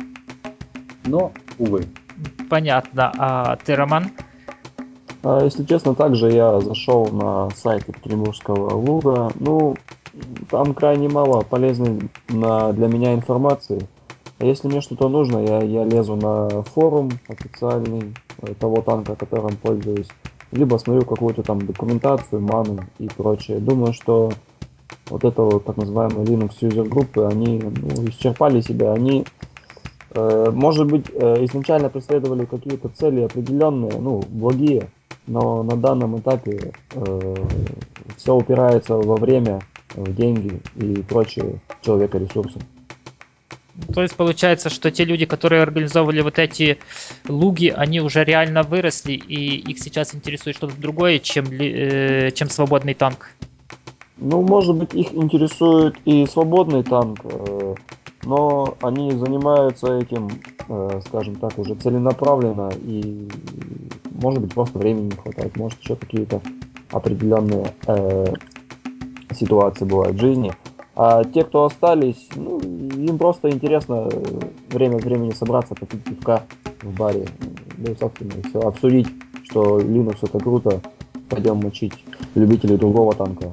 Но, 1.04 1.32
увы. 1.58 1.84
Понятно. 2.48 3.12
А 3.18 3.56
ты, 3.56 3.74
Роман? 3.74 4.12
А, 5.24 5.42
если 5.42 5.64
честно, 5.64 5.94
также 5.94 6.30
я 6.30 6.60
зашел 6.60 7.08
на 7.08 7.50
сайт 7.50 7.88
Екатеринбургского 7.88 8.74
луга. 8.74 9.32
Ну, 9.40 9.74
там 10.50 10.74
крайне 10.74 11.08
мало 11.08 11.42
полезной 11.42 12.08
на, 12.28 12.72
для 12.72 12.88
меня 12.88 13.14
информации. 13.14 13.86
А 14.38 14.44
если 14.44 14.68
мне 14.68 14.80
что-то 14.80 15.08
нужно, 15.08 15.38
я, 15.38 15.62
я 15.62 15.84
лезу 15.84 16.16
на 16.16 16.62
форум 16.62 17.10
официальный 17.28 18.14
э, 18.42 18.54
того 18.54 18.82
танка, 18.82 19.14
которым 19.14 19.56
пользуюсь, 19.56 20.08
либо 20.50 20.76
смотрю 20.76 21.04
какую-то 21.04 21.42
там 21.42 21.64
документацию, 21.64 22.40
маны 22.40 22.86
и 22.98 23.08
прочее. 23.08 23.58
Думаю, 23.58 23.92
что 23.92 24.32
вот 25.08 25.24
это 25.24 25.42
вот 25.42 25.64
так 25.64 25.76
называемые 25.76 26.26
Linux 26.26 26.60
user 26.60 26.88
группы, 26.88 27.28
они 27.30 27.58
ну, 27.58 28.08
исчерпали 28.08 28.60
себя, 28.60 28.92
они 28.92 29.24
э, 30.10 30.50
может 30.52 30.88
быть 30.88 31.06
э, 31.12 31.44
изначально 31.44 31.88
преследовали 31.88 32.44
какие-то 32.44 32.88
цели 32.88 33.22
определенные, 33.22 33.98
ну, 33.98 34.22
благие, 34.28 34.88
но 35.26 35.62
на 35.62 35.76
данном 35.76 36.18
этапе 36.18 36.72
э, 36.92 37.34
все 38.16 38.34
упирается 38.34 38.96
во 38.96 39.16
время, 39.16 39.60
деньги 39.96 40.60
и 40.76 41.02
прочие 41.02 41.60
человека 41.82 42.18
ресурсы. 42.18 42.58
То 43.92 44.02
есть 44.02 44.14
получается, 44.14 44.70
что 44.70 44.90
те 44.90 45.04
люди, 45.04 45.26
которые 45.26 45.62
организовывали 45.62 46.20
вот 46.20 46.38
эти 46.38 46.78
луги, 47.28 47.72
они 47.76 48.00
уже 48.00 48.22
реально 48.22 48.62
выросли, 48.62 49.12
и 49.12 49.56
их 49.56 49.80
сейчас 49.80 50.14
интересует 50.14 50.56
что-то 50.56 50.76
другое, 50.76 51.18
чем, 51.18 51.46
э, 51.46 52.30
чем 52.30 52.50
свободный 52.50 52.94
танк. 52.94 53.30
Ну, 54.16 54.42
может 54.42 54.76
быть, 54.76 54.94
их 54.94 55.12
интересует 55.12 55.96
и 56.04 56.24
свободный 56.26 56.84
танк, 56.84 57.20
э, 57.24 57.74
но 58.22 58.76
они 58.80 59.10
занимаются 59.10 59.98
этим, 59.98 60.28
э, 60.68 61.00
скажем 61.06 61.34
так, 61.34 61.58
уже 61.58 61.74
целенаправленно, 61.74 62.70
и, 62.80 63.28
может 64.12 64.40
быть, 64.40 64.54
просто 64.54 64.78
времени 64.78 65.06
не 65.06 65.16
хватает, 65.16 65.56
может, 65.56 65.80
еще 65.82 65.96
какие-то 65.96 66.40
определенные 66.92 67.74
э, 67.88 68.34
ситуации 69.36 69.84
бывают 69.84 70.16
в 70.16 70.20
жизни. 70.20 70.52
А 70.96 71.24
те, 71.24 71.42
кто 71.42 71.64
остались, 71.64 72.28
ну, 72.36 72.60
им 72.60 73.18
просто 73.18 73.50
интересно 73.50 74.08
время 74.68 74.96
от 74.96 75.04
времени 75.04 75.32
собраться, 75.32 75.74
попить 75.74 76.04
пивка 76.04 76.42
в 76.82 76.96
баре, 76.96 77.26
ну 77.78 77.92
и, 77.92 77.96
собственно, 77.96 78.30
все, 78.48 78.60
обсудить, 78.60 79.08
что 79.42 79.80
Linux 79.80 80.18
это 80.22 80.38
круто, 80.38 80.80
пойдем 81.28 81.56
мочить 81.56 82.04
любителей 82.34 82.76
другого 82.76 83.12
танка. 83.14 83.52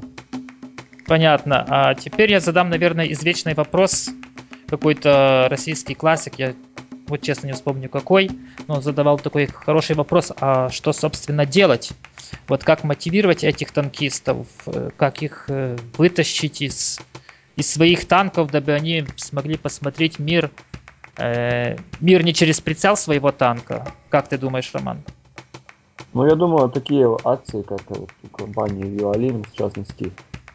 Понятно. 1.08 1.66
А 1.68 1.96
теперь 1.96 2.32
я 2.32 2.40
задам, 2.40 2.70
наверное, 2.70 3.12
извечный 3.12 3.54
вопрос. 3.54 4.10
Какой-то 4.68 5.48
российский 5.50 5.96
классик, 5.96 6.36
я 6.38 6.54
вот 7.12 7.22
честно 7.22 7.48
не 7.48 7.53
вспомню 7.53 7.89
какой, 7.89 8.32
но 8.68 8.82
задавал 8.82 9.20
такой 9.20 9.46
хороший 9.46 9.96
вопрос, 9.96 10.32
а 10.39 10.69
что, 10.69 10.93
собственно, 10.93 11.45
делать? 11.45 11.91
Вот 12.47 12.63
как 12.63 12.84
мотивировать 12.84 13.43
этих 13.43 13.71
танкистов, 13.71 14.47
как 14.97 15.21
их 15.21 15.45
э, 15.50 15.78
вытащить 15.97 16.62
из, 16.62 17.00
из 17.56 17.71
своих 17.71 18.08
танков, 18.08 18.50
дабы 18.50 18.71
они 18.71 19.06
смогли 19.17 19.58
посмотреть 19.58 20.17
мир, 20.19 20.50
э, 21.17 21.76
мир 22.00 22.24
не 22.24 22.34
через 22.34 22.62
прицел 22.62 22.95
своего 22.95 23.32
танка. 23.32 23.88
Как 24.10 24.28
ты 24.28 24.38
думаешь, 24.38 24.71
Роман? 24.74 25.04
Ну, 26.13 26.26
я 26.26 26.36
думаю, 26.36 26.69
такие 26.69 27.08
акции, 27.24 27.62
как 27.62 27.82
вот, 27.89 28.10
компании 28.32 28.86
Violin, 28.86 29.45
в 29.47 29.54
частности, 29.54 30.12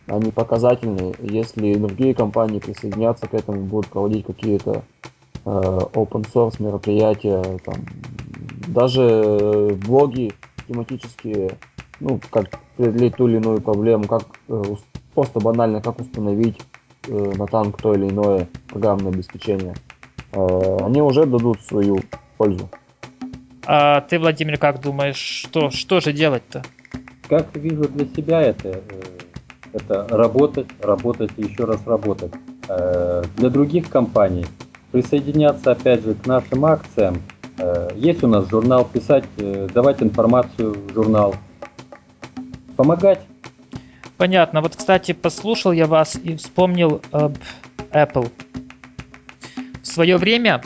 они 0.06 0.30
показательны. 0.30 1.14
Если 1.20 1.74
другие 1.74 2.14
компании 2.14 2.58
присоединятся 2.58 3.26
к 3.26 3.34
этому, 3.34 3.62
будут 3.62 3.90
проводить 3.90 4.26
какие-то 4.26 4.82
э, 5.02 5.08
open 5.46 6.26
source 6.32 6.62
мероприятия, 6.62 7.42
там, 7.64 7.76
даже 8.66 9.76
блоги 9.86 10.32
тематические, 10.66 11.52
ну, 12.00 12.20
как 12.30 12.46
преодолеть 12.76 13.16
ту 13.16 13.28
или 13.28 13.36
иную 13.36 13.60
проблему, 13.60 14.06
как 14.06 14.24
э, 14.48 14.62
просто 15.14 15.40
банально, 15.40 15.80
как 15.80 16.00
установить 16.00 16.60
э, 17.08 17.32
на 17.36 17.46
танк 17.46 17.80
то 17.80 17.94
или 17.94 18.08
иное 18.08 18.48
программное 18.68 19.12
обеспечение, 19.12 19.74
э, 20.32 20.76
они 20.82 21.00
уже 21.00 21.26
дадут 21.26 21.60
свою 21.62 22.00
пользу. 22.36 22.68
А 23.64 24.00
ты, 24.02 24.18
Владимир, 24.18 24.58
как 24.58 24.80
думаешь, 24.80 25.16
что, 25.16 25.70
что 25.70 26.00
же 26.00 26.12
делать-то? 26.12 26.62
Как 27.28 27.54
вижу 27.56 27.88
для 27.88 28.06
себя 28.06 28.42
это, 28.42 28.68
э, 28.68 29.02
это 29.72 30.06
работать, 30.10 30.66
работать 30.80 31.30
и 31.36 31.42
еще 31.42 31.64
раз 31.64 31.80
работать. 31.86 32.32
Э, 32.68 33.24
для 33.36 33.48
других 33.48 33.88
компаний 33.88 34.46
присоединяться 34.92 35.72
опять 35.72 36.02
же 36.02 36.14
к 36.14 36.26
нашим 36.26 36.64
акциям. 36.64 37.22
Э, 37.58 37.90
есть 37.94 38.22
у 38.22 38.26
нас 38.26 38.48
журнал, 38.48 38.84
писать, 38.84 39.24
э, 39.38 39.68
давать 39.72 40.02
информацию 40.02 40.74
в 40.74 40.92
журнал, 40.92 41.34
помогать. 42.76 43.20
Понятно. 44.16 44.60
Вот, 44.62 44.76
кстати, 44.76 45.12
послушал 45.12 45.72
я 45.72 45.86
вас 45.86 46.16
и 46.16 46.36
вспомнил 46.36 47.02
об 47.10 47.36
Apple. 47.90 48.30
В 49.82 49.86
свое 49.86 50.16
время 50.16 50.62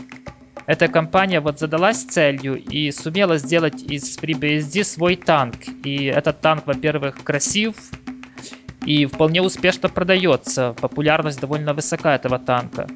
эта 0.66 0.87
компания 0.88 1.40
вот 1.40 1.59
задалась 1.59 2.04
целью 2.04 2.56
и 2.56 2.92
сумела 2.92 3.38
сделать 3.38 3.83
из 3.83 4.18
FreeBSD 4.18 4.85
свой 4.85 5.16
танк. 5.16 5.56
И 5.85 6.04
этот 6.04 6.40
танк, 6.40 6.66
во-первых, 6.66 7.24
красив, 7.24 7.74
и 8.85 9.06
вполне 9.06 9.42
успешно 9.42 9.88
продается. 9.88 10.74
Популярность 10.80 11.40
довольно 11.40 11.74
высока 11.74 12.14
этого 12.14 12.38
танка. 12.38 12.87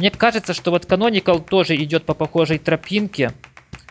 Мне 0.00 0.10
кажется, 0.10 0.54
что 0.54 0.70
вот 0.70 0.86
Canonical 0.86 1.44
тоже 1.44 1.76
идет 1.76 2.06
по 2.06 2.14
похожей 2.14 2.56
тропинке. 2.56 3.34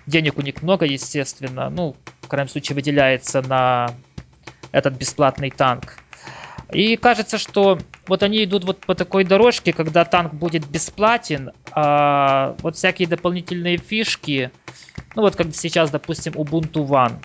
Денег 0.07 0.39
у 0.39 0.41
них 0.41 0.63
много, 0.63 0.87
естественно. 0.87 1.69
Ну, 1.69 1.95
в 2.21 2.27
крайнем 2.27 2.49
случае, 2.49 2.77
выделяется 2.77 3.43
на 3.43 3.91
этот 4.71 4.95
бесплатный 4.95 5.51
танк. 5.51 5.99
И 6.73 6.97
кажется, 6.97 7.37
что 7.37 7.77
вот 8.07 8.23
они 8.23 8.43
идут 8.43 8.63
вот 8.63 8.79
по 8.79 8.95
такой 8.95 9.23
дорожке, 9.23 9.71
когда 9.71 10.03
танк 10.03 10.33
будет 10.33 10.67
бесплатен, 10.67 11.51
а 11.73 12.55
вот 12.63 12.75
всякие 12.75 13.07
дополнительные 13.07 13.77
фишки, 13.77 14.49
ну 15.15 15.21
вот 15.21 15.35
как 15.35 15.53
сейчас, 15.53 15.91
допустим, 15.91 16.33
Ubuntu 16.33 16.87
One, 16.87 17.23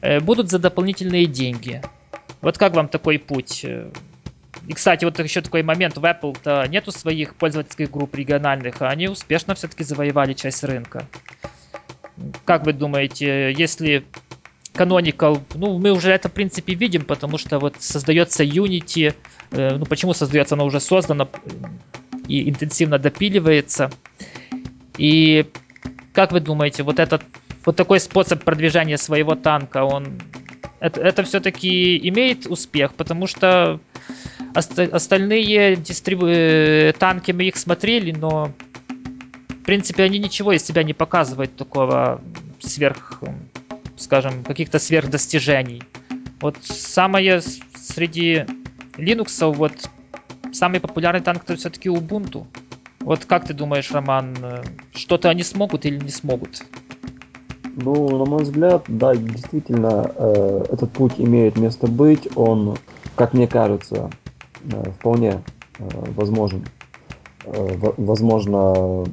э, 0.00 0.20
будут 0.20 0.48
за 0.48 0.58
дополнительные 0.58 1.26
деньги. 1.26 1.82
Вот 2.40 2.56
как 2.56 2.72
вам 2.72 2.88
такой 2.88 3.18
путь? 3.18 3.66
И, 4.66 4.72
кстати, 4.72 5.04
вот 5.04 5.18
еще 5.18 5.40
такой 5.42 5.62
момент, 5.62 5.96
в 5.96 6.04
Apple-то 6.04 6.66
нету 6.68 6.90
своих 6.90 7.36
пользовательских 7.36 7.90
групп 7.90 8.14
региональных, 8.14 8.82
а 8.82 8.88
они 8.88 9.08
успешно 9.08 9.54
все-таки 9.54 9.84
завоевали 9.84 10.32
часть 10.32 10.64
рынка. 10.64 11.06
Как 12.44 12.64
вы 12.64 12.72
думаете, 12.72 13.52
если 13.52 14.04
Canonical, 14.72 15.40
ну, 15.54 15.78
мы 15.78 15.92
уже 15.92 16.10
это, 16.10 16.28
в 16.28 16.32
принципе, 16.32 16.74
видим, 16.74 17.04
потому 17.04 17.38
что 17.38 17.58
вот 17.58 17.76
создается 17.78 18.42
Unity, 18.42 19.14
э, 19.52 19.76
ну, 19.76 19.86
почему 19.86 20.14
создается, 20.14 20.54
оно 20.54 20.64
уже 20.66 20.80
создано 20.80 21.28
и 22.26 22.48
интенсивно 22.48 22.98
допиливается. 22.98 23.90
И 24.98 25.46
как 26.12 26.32
вы 26.32 26.40
думаете, 26.40 26.82
вот 26.82 26.98
этот, 26.98 27.22
вот 27.64 27.76
такой 27.76 28.00
способ 28.00 28.42
продвижения 28.42 28.98
своего 28.98 29.34
танка, 29.34 29.84
он 29.84 30.18
это, 30.80 31.00
это 31.00 31.22
все-таки 31.22 31.96
имеет 32.08 32.46
успех, 32.46 32.94
потому 32.94 33.26
что 33.26 33.80
ост 34.56 34.78
остальные 34.78 35.76
дистрибу 35.76 36.26
э, 36.26 36.92
танки 36.98 37.32
мы 37.32 37.44
их 37.44 37.56
смотрели, 37.56 38.12
но 38.12 38.50
в 39.48 39.64
принципе 39.64 40.04
они 40.04 40.18
ничего 40.18 40.52
из 40.52 40.64
себя 40.64 40.82
не 40.82 40.94
показывают 40.94 41.56
такого 41.56 42.20
сверх, 42.60 43.22
скажем, 43.96 44.44
каких-то 44.44 44.78
сверхдостижений. 44.78 45.82
Вот 46.40 46.56
самое 46.62 47.40
среди 47.40 48.46
Linux, 48.96 49.52
вот 49.52 49.72
самый 50.52 50.80
популярный 50.80 51.20
танк 51.20 51.44
это 51.44 51.56
все-таки 51.56 51.88
Ubuntu. 51.88 52.46
Вот 53.00 53.24
как 53.24 53.46
ты 53.46 53.54
думаешь, 53.54 53.90
Роман, 53.92 54.36
э, 54.42 54.62
что-то 54.92 55.28
они 55.30 55.42
смогут 55.42 55.86
или 55.86 55.98
не 55.98 56.10
смогут? 56.10 56.62
Ну, 57.76 58.16
на 58.16 58.24
мой 58.24 58.42
взгляд, 58.42 58.84
да, 58.88 59.14
действительно, 59.14 60.10
э, 60.14 60.64
этот 60.72 60.92
путь 60.92 61.12
имеет 61.18 61.56
место 61.56 61.86
быть. 61.86 62.26
Он, 62.34 62.78
как 63.14 63.34
мне 63.34 63.46
кажется, 63.46 64.10
вполне 64.98 65.42
э, 65.78 65.84
возможен. 66.14 66.64
возможно, 67.44 69.04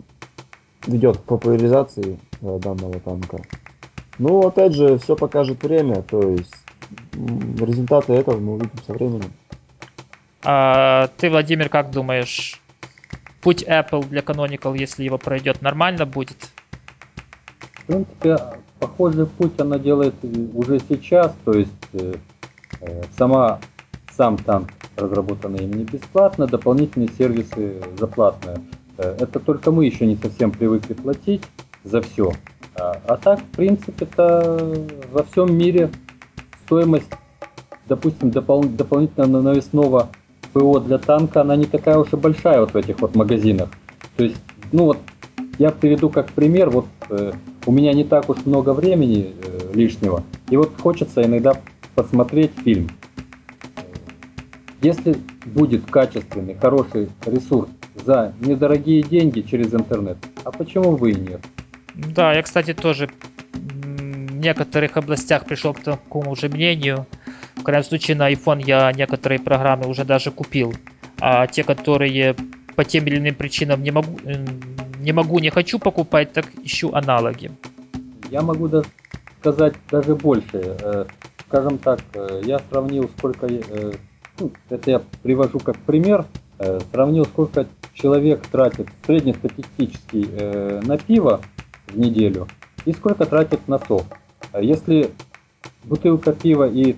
ведет 0.87 1.17
к 1.17 1.23
популяризации 1.23 2.19
данного 2.41 2.99
танка. 2.99 3.37
Ну, 4.19 4.45
опять 4.45 4.73
же, 4.73 4.97
все 4.97 5.15
покажет 5.15 5.63
время, 5.63 6.01
то 6.03 6.21
есть 6.29 6.53
результаты 7.13 8.13
этого 8.13 8.39
мы 8.39 8.53
увидим 8.53 8.77
со 8.85 8.93
временем. 8.93 9.31
А 10.43 11.07
ты, 11.17 11.29
Владимир, 11.29 11.69
как 11.69 11.91
думаешь, 11.91 12.61
путь 13.41 13.63
Apple 13.63 14.07
для 14.07 14.21
Canonical, 14.21 14.77
если 14.77 15.03
его 15.03 15.17
пройдет, 15.17 15.61
нормально 15.61 16.05
будет? 16.05 16.49
В 17.73 17.85
принципе, 17.85 18.37
похожий 18.79 19.25
путь 19.25 19.59
она 19.59 19.79
делает 19.79 20.15
уже 20.53 20.79
сейчас, 20.79 21.33
то 21.45 21.53
есть 21.53 21.71
э, 21.93 22.15
э 22.81 23.03
сама 23.17 23.59
сам 24.15 24.37
танк 24.37 24.71
разработанный 24.95 25.63
им 25.63 25.73
не 25.73 25.83
бесплатно, 25.83 26.47
дополнительные 26.47 27.09
сервисы 27.17 27.81
за 27.97 28.07
платные. 28.07 28.57
Э, 28.97 29.15
это 29.19 29.39
только 29.39 29.71
мы 29.71 29.85
еще 29.85 30.05
не 30.05 30.15
совсем 30.15 30.51
привыкли 30.51 30.93
платить 30.93 31.43
за 31.83 32.01
все. 32.01 32.31
А, 32.75 32.99
а 33.07 33.17
так, 33.17 33.39
в 33.39 33.55
принципе, 33.55 34.05
это 34.05 34.75
во 35.11 35.23
всем 35.23 35.55
мире 35.55 35.89
стоимость, 36.65 37.09
допустим, 37.87 38.31
допол 38.31 38.63
дополнительно 38.63 39.41
навесного 39.41 40.09
ПО 40.53 40.79
для 40.79 40.97
танка, 40.97 41.41
она 41.41 41.55
не 41.55 41.65
такая 41.65 41.97
уж 41.97 42.13
и 42.13 42.15
большая 42.15 42.61
вот 42.61 42.73
в 42.73 42.77
этих 42.77 42.99
вот 42.99 43.15
магазинах. 43.15 43.69
То 44.17 44.23
есть, 44.23 44.37
ну 44.71 44.85
вот, 44.85 44.97
я 45.59 45.71
приведу 45.71 46.09
как 46.09 46.31
пример, 46.31 46.69
вот 46.69 46.85
э, 47.09 47.33
у 47.65 47.71
меня 47.71 47.93
не 47.93 48.03
так 48.03 48.29
уж 48.29 48.45
много 48.45 48.73
времени 48.73 49.33
э, 49.33 49.71
лишнего, 49.73 50.23
и 50.49 50.57
вот 50.57 50.71
хочется 50.79 51.23
иногда 51.23 51.59
посмотреть 51.95 52.51
фильм. 52.63 52.89
Если 54.83 55.15
будет 55.45 55.89
качественный, 55.89 56.55
хороший 56.55 57.07
ресурс 57.25 57.69
за 57.95 58.33
недорогие 58.41 59.01
деньги 59.01 59.39
через 59.39 59.73
интернет, 59.73 60.17
а 60.43 60.51
почему 60.51 60.97
бы 60.97 61.11
и 61.11 61.15
нет? 61.15 61.39
Да, 61.95 62.33
я, 62.33 62.43
кстати, 62.43 62.73
тоже 62.73 63.07
в 63.53 64.35
некоторых 64.35 64.97
областях 64.97 65.45
пришел 65.45 65.73
к 65.73 65.79
такому 65.79 66.35
же 66.35 66.49
мнению. 66.49 67.07
В 67.55 67.63
крайнем 67.63 67.85
случае 67.85 68.17
на 68.17 68.29
iPhone 68.29 68.61
я 68.61 68.91
некоторые 68.91 69.39
программы 69.39 69.87
уже 69.87 70.03
даже 70.03 70.31
купил. 70.31 70.73
А 71.17 71.47
те, 71.47 71.63
которые 71.63 72.35
по 72.75 72.83
тем 72.83 73.05
или 73.05 73.19
иным 73.19 73.35
причинам 73.35 73.83
не 73.83 73.91
могу, 73.91 74.19
не 74.99 75.13
могу, 75.13 75.39
не 75.39 75.49
хочу 75.49 75.79
покупать, 75.79 76.33
так 76.33 76.45
ищу 76.61 76.91
аналоги. 76.93 77.51
Я 78.29 78.41
могу 78.41 78.67
даже 78.67 78.89
сказать 79.39 79.75
даже 79.89 80.13
больше. 80.15 80.75
Э, 80.81 81.05
скажем 81.47 81.77
так, 81.77 82.01
э, 82.15 82.41
я 82.43 82.59
сравнил, 82.69 83.09
сколько 83.17 83.45
э, 83.45 83.93
это 84.69 84.91
я 84.91 85.01
привожу 85.21 85.59
как 85.59 85.77
пример, 85.79 86.25
э, 86.59 86.79
сравнил, 86.91 87.25
сколько 87.25 87.67
человек 87.93 88.45
тратит 88.47 88.87
среднестатистически 89.05 90.27
э, 90.31 90.81
на 90.83 90.97
пиво 90.97 91.41
в 91.87 91.97
неделю 91.97 92.47
и 92.85 92.93
сколько 92.93 93.25
тратит 93.25 93.67
на 93.67 93.79
софт. 93.79 94.13
А 94.51 94.61
если 94.61 95.11
бутылка 95.83 96.33
пива 96.33 96.67
и 96.67 96.95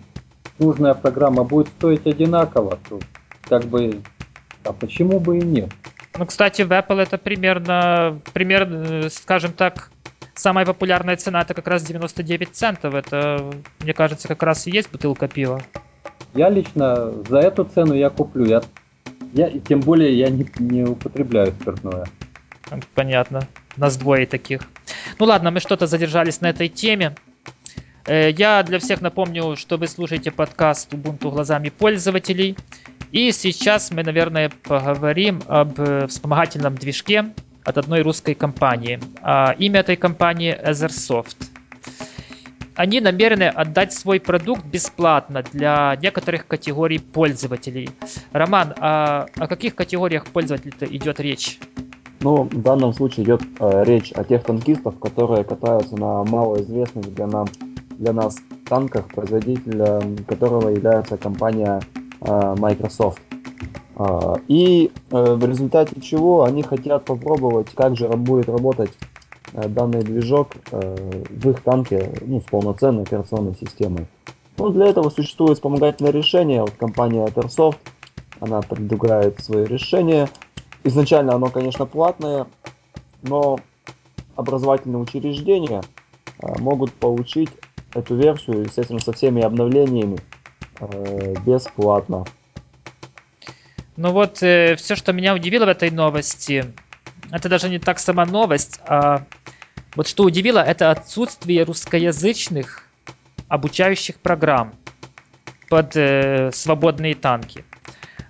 нужная 0.60 0.94
программа 0.94 1.44
будет 1.44 1.68
стоить 1.68 2.06
одинаково, 2.06 2.80
то 2.90 3.00
как 3.48 3.66
бы, 3.66 4.02
а 4.64 4.74
почему 4.74 5.20
бы 5.20 5.38
и 5.38 5.42
нет? 5.42 5.70
Ну, 6.18 6.26
кстати, 6.26 6.62
в 6.62 6.72
Apple 6.72 7.02
это 7.02 7.18
примерно, 7.18 8.20
примерно, 8.34 9.10
скажем 9.10 9.52
так, 9.52 9.92
самая 10.34 10.66
популярная 10.66 11.18
цена 11.18 11.42
это 11.42 11.54
как 11.54 11.68
раз 11.68 11.84
99 11.84 12.56
центов. 12.56 12.94
Это, 12.94 13.52
мне 13.80 13.94
кажется, 13.94 14.28
как 14.28 14.44
раз 14.44 14.68
и 14.68 14.72
есть 14.72 14.92
бутылка 14.92 15.28
пива. 15.28 15.62
Я 16.36 16.50
лично 16.50 17.14
за 17.30 17.40
эту 17.40 17.64
цену 17.64 17.94
я 17.94 18.10
куплю. 18.10 18.46
Я, 18.46 18.62
я 19.34 19.50
тем 19.60 19.80
более 19.80 20.18
я 20.18 20.30
не, 20.30 20.46
не 20.60 20.84
употребляю 20.84 21.54
спиртное. 21.54 22.06
Понятно. 22.94 23.48
Нас 23.78 23.98
двое 23.98 24.26
таких. 24.26 24.62
Ну 25.18 25.26
ладно, 25.26 25.52
мы 25.52 25.60
что-то 25.62 25.88
задержались 25.88 26.42
на 26.42 26.50
этой 26.50 26.68
теме. 26.68 27.16
Э, 28.06 28.32
я 28.32 28.64
для 28.64 28.80
всех 28.80 29.02
напомню, 29.02 29.56
что 29.56 29.78
вы 29.78 29.88
слушаете 29.88 30.32
подкаст 30.32 30.94
Ubuntu 30.94 31.32
глазами 31.32 31.70
пользователей. 31.70 32.58
И 33.12 33.32
сейчас 33.32 33.92
мы, 33.92 34.04
наверное, 34.04 34.52
поговорим 34.64 35.42
об 35.48 35.80
э, 35.80 36.08
вспомогательном 36.08 36.76
движке 36.76 37.26
от 37.64 37.78
одной 37.78 38.02
русской 38.02 38.34
компании. 38.34 39.00
А 39.22 39.56
имя 39.58 39.80
этой 39.80 39.96
компании 39.96 40.54
Ethersoft 40.54 41.55
они 42.76 43.02
намерены 43.02 43.44
отдать 43.44 43.94
свой 43.94 44.20
продукт 44.20 44.66
бесплатно 44.66 45.44
для 45.52 45.98
некоторых 46.02 46.48
категорий 46.48 47.00
пользователей. 47.00 47.90
Роман, 48.32 48.74
а 48.80 49.28
о 49.38 49.48
каких 49.48 49.76
категориях 49.76 50.26
пользователей 50.28 50.74
идет 50.96 51.20
речь? 51.20 51.60
Ну, 52.22 52.44
в 52.44 52.62
данном 52.62 52.94
случае 52.94 53.26
идет 53.26 53.42
э, 53.60 53.84
речь 53.86 54.12
о 54.14 54.24
тех 54.24 54.44
танкистов, 54.44 55.00
которые 55.00 55.44
катаются 55.44 55.96
на 55.96 56.24
малоизвестных 56.24 57.14
для, 57.14 57.28
нам, 57.28 57.48
для 57.92 58.14
нас 58.14 58.38
танках, 58.68 59.08
производителем 59.08 60.18
которого 60.26 60.70
является 60.70 61.18
компания 61.18 61.82
э, 62.22 62.56
Microsoft. 62.58 63.22
Э, 63.98 64.36
и 64.48 64.92
э, 65.12 65.34
в 65.36 65.46
результате 65.46 66.02
чего 66.02 66.44
они 66.44 66.64
хотят 66.64 67.06
попробовать, 67.06 67.68
как 67.76 67.96
же 67.96 68.08
будет 68.08 68.50
работать 68.50 68.92
данный 69.56 70.02
движок 70.02 70.52
э, 70.72 71.22
в 71.30 71.50
их 71.50 71.62
танке 71.62 72.12
ну, 72.22 72.42
с 72.42 72.44
полноценной 72.44 73.04
операционной 73.04 73.56
системой. 73.56 74.08
Ну, 74.58 74.70
для 74.70 74.88
этого 74.88 75.10
существует 75.10 75.58
вспомогательное 75.58 76.12
решение. 76.12 76.62
Вот 76.62 76.72
компания 76.72 77.26
Ethersoft, 77.26 77.78
она 78.40 78.62
предлагает 78.62 79.44
свои 79.44 79.66
решения. 79.66 80.30
Изначально 80.84 81.34
оно, 81.34 81.48
конечно, 81.48 81.86
платное, 81.86 82.48
но 83.24 83.60
образовательные 84.36 85.02
учреждения 85.02 85.82
э, 86.42 86.60
могут 86.60 86.94
получить 86.94 87.50
эту 87.94 88.16
версию, 88.16 88.64
естественно, 88.64 89.00
со 89.00 89.14
всеми 89.14 89.42
обновлениями 89.42 90.20
бесплатно. 91.46 92.26
Ну 93.98 94.12
вот, 94.12 94.44
э, 94.44 94.76
все, 94.76 94.96
что 94.96 95.14
меня 95.14 95.34
удивило 95.34 95.66
в 95.66 95.70
этой 95.70 95.90
новости, 95.90 96.66
это 97.32 97.50
даже 97.50 97.70
не 97.70 97.80
так 97.80 98.00
сама 98.00 98.26
новость, 98.26 98.80
а 98.88 99.26
вот 99.96 100.08
что 100.08 100.24
удивило, 100.24 100.60
это 100.60 100.92
отсутствие 100.92 101.64
русскоязычных 101.64 102.84
обучающих 103.48 104.18
программ 104.18 104.74
под 105.70 105.96
э, 105.96 106.52
свободные 106.52 107.16
танки. 107.16 107.64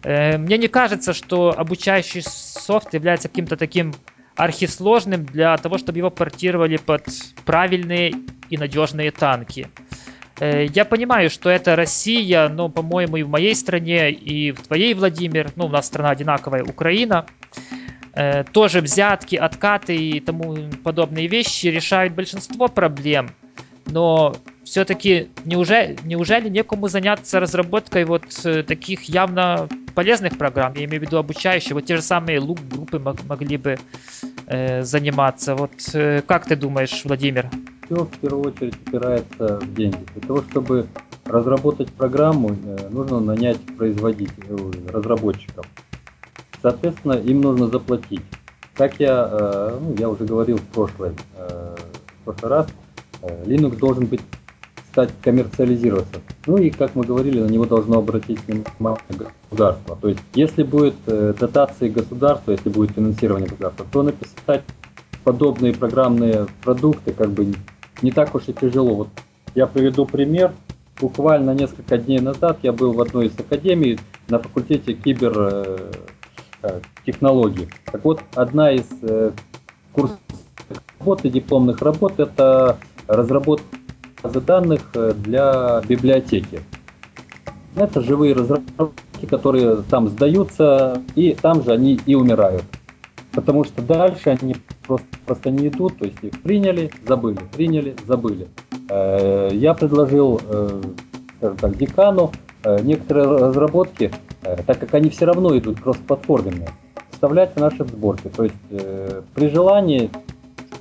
Э, 0.03 0.37
мне 0.37 0.57
не 0.57 0.67
кажется, 0.67 1.13
что 1.13 1.53
обучающий 1.57 2.21
софт 2.21 2.93
является 2.93 3.29
каким-то 3.29 3.57
таким 3.57 3.93
архисложным 4.35 5.25
для 5.25 5.57
того, 5.57 5.77
чтобы 5.77 5.97
его 5.97 6.09
портировали 6.09 6.77
под 6.77 7.07
правильные 7.45 8.13
и 8.49 8.57
надежные 8.57 9.11
танки. 9.11 9.69
Э, 10.39 10.65
я 10.65 10.85
понимаю, 10.85 11.29
что 11.31 11.49
это 11.49 11.75
Россия, 11.75 12.47
но, 12.47 12.69
по-моему, 12.69 13.17
и 13.17 13.23
в 13.23 13.29
моей 13.29 13.55
стране, 13.55 14.11
и 14.11 14.51
в 14.51 14.61
твоей, 14.61 14.93
Владимир, 14.93 15.51
ну, 15.55 15.65
у 15.65 15.69
нас 15.69 15.87
страна 15.87 16.11
одинаковая, 16.11 16.63
Украина– 16.63 17.25
тоже 18.53 18.79
взятки, 18.81 19.35
откаты 19.35 19.95
и 19.95 20.19
тому 20.19 20.55
подобные 20.83 21.27
вещи 21.27 21.67
решают 21.67 22.13
большинство 22.13 22.67
проблем. 22.67 23.29
Но 23.87 24.35
все-таки 24.63 25.29
неужели, 25.45 25.97
неужели 26.03 26.49
некому 26.49 26.87
заняться 26.87 27.39
разработкой 27.39 28.03
вот 28.05 28.23
э, 28.43 28.63
таких 28.63 29.03
явно 29.03 29.69
полезных 29.93 30.37
программ, 30.37 30.73
я 30.75 30.85
имею 30.85 31.01
в 31.01 31.05
виду 31.05 31.17
обучающие, 31.17 31.75
вот 31.75 31.85
те 31.85 31.95
же 31.95 32.01
самые 32.01 32.39
лук-группы 32.39 32.99
могли 32.99 33.57
бы 33.57 33.77
э, 34.47 34.81
заниматься. 34.81 35.55
Вот 35.55 35.71
э, 35.93 36.21
как 36.27 36.45
ты 36.47 36.55
думаешь, 36.55 37.01
Владимир? 37.05 37.49
Все 37.85 37.95
в 37.95 38.17
первую 38.17 38.47
очередь 38.47 38.75
упирается 38.87 39.59
в 39.59 39.73
деньги. 39.75 39.99
Для 40.15 40.27
того, 40.27 40.43
чтобы 40.49 40.87
разработать 41.25 41.93
программу, 41.93 42.49
э, 42.49 42.89
нужно 42.89 43.19
нанять 43.19 43.59
производителей, 43.77 44.91
разработчиков. 44.91 45.65
Соответственно, 46.65 47.13
им 47.13 47.41
нужно 47.41 47.67
заплатить. 47.67 48.23
Как 48.73 48.99
я, 48.99 49.29
э, 49.31 49.79
ну, 49.79 49.95
я 49.99 50.09
уже 50.09 50.23
говорил 50.23 50.57
в, 50.57 50.63
прошлый, 50.63 51.11
э, 51.37 51.75
в 52.21 52.23
прошлый 52.23 52.49
раз, 52.49 52.67
э, 53.21 53.43
Linux 53.45 53.77
должен 53.77 54.07
быть 54.07 54.21
стать 54.89 55.11
коммерциализироваться. 55.21 56.21
Ну 56.47 56.57
и, 56.57 56.71
как 56.71 56.95
мы 56.95 57.03
говорили, 57.03 57.39
на 57.39 57.49
него 57.49 57.65
должно 57.65 57.99
обратить 57.99 58.39
внимание 58.47 58.99
государство. 59.09 59.95
То 60.01 60.09
есть, 60.09 60.21
если 60.33 60.63
будет 60.63 60.95
дотации 61.05 61.89
государства, 61.89 62.53
если 62.53 62.69
будет 62.69 62.93
финансирование 62.95 63.47
государства, 63.47 63.85
то 63.91 64.01
написать 64.01 64.63
подобные 65.23 65.71
программные 65.71 66.47
продукты 66.63 67.13
как 67.13 67.29
бы 67.29 67.53
не 68.01 68.09
так 68.09 68.33
уж 68.33 68.47
и 68.47 68.53
тяжело. 68.53 68.95
Вот 68.95 69.09
я 69.53 69.67
приведу 69.67 70.07
пример. 70.07 70.51
Буквально 70.99 71.51
несколько 71.51 71.99
дней 71.99 72.21
назад 72.21 72.57
я 72.63 72.71
был 72.71 72.93
в 72.93 73.01
одной 73.01 73.27
из 73.27 73.37
академий 73.37 73.99
на 74.29 74.39
факультете 74.39 74.93
кибер 74.93 75.93
технологий. 77.05 77.67
Так 77.91 78.03
вот, 78.03 78.21
одна 78.35 78.71
из 78.71 78.85
э, 79.01 79.31
курсов 79.93 80.19
работы, 80.99 81.29
дипломных 81.29 81.81
работ, 81.81 82.19
это 82.19 82.77
разработка 83.07 83.65
базы 84.25 84.41
данных 84.41 84.81
э, 84.95 85.13
для 85.15 85.81
библиотеки. 85.87 86.61
Это 87.75 88.01
живые 88.01 88.33
разработки, 88.33 89.25
которые 89.29 89.83
там 89.89 90.07
сдаются, 90.07 91.01
и 91.15 91.33
там 91.33 91.63
же 91.63 91.71
они 91.71 91.99
и 92.05 92.15
умирают. 92.15 92.63
потому 93.33 93.65
что 93.65 93.81
дальше 93.81 94.29
они 94.29 94.55
просто, 94.87 95.07
просто 95.25 95.51
не 95.51 95.67
идут, 95.67 95.97
то 95.97 96.05
есть 96.05 96.17
их 96.21 96.41
приняли, 96.41 96.89
забыли, 97.05 97.39
приняли, 97.53 97.95
забыли. 98.07 98.47
Э, 98.89 99.49
я 99.51 99.73
предложил, 99.73 100.41
э, 100.43 100.81
скажем 101.37 101.57
так, 101.57 101.77
декану 101.77 102.31
некоторые 102.81 103.27
разработки, 103.27 104.11
так 104.65 104.79
как 104.79 104.93
они 104.93 105.09
все 105.09 105.25
равно 105.25 105.57
идут 105.57 105.81
кроссплатформенные, 105.81 106.69
вставлять 107.11 107.53
в 107.55 107.59
наши 107.59 107.83
сборки. 107.83 108.29
То 108.29 108.43
есть 108.43 108.55
при 109.33 109.49
желании 109.49 110.09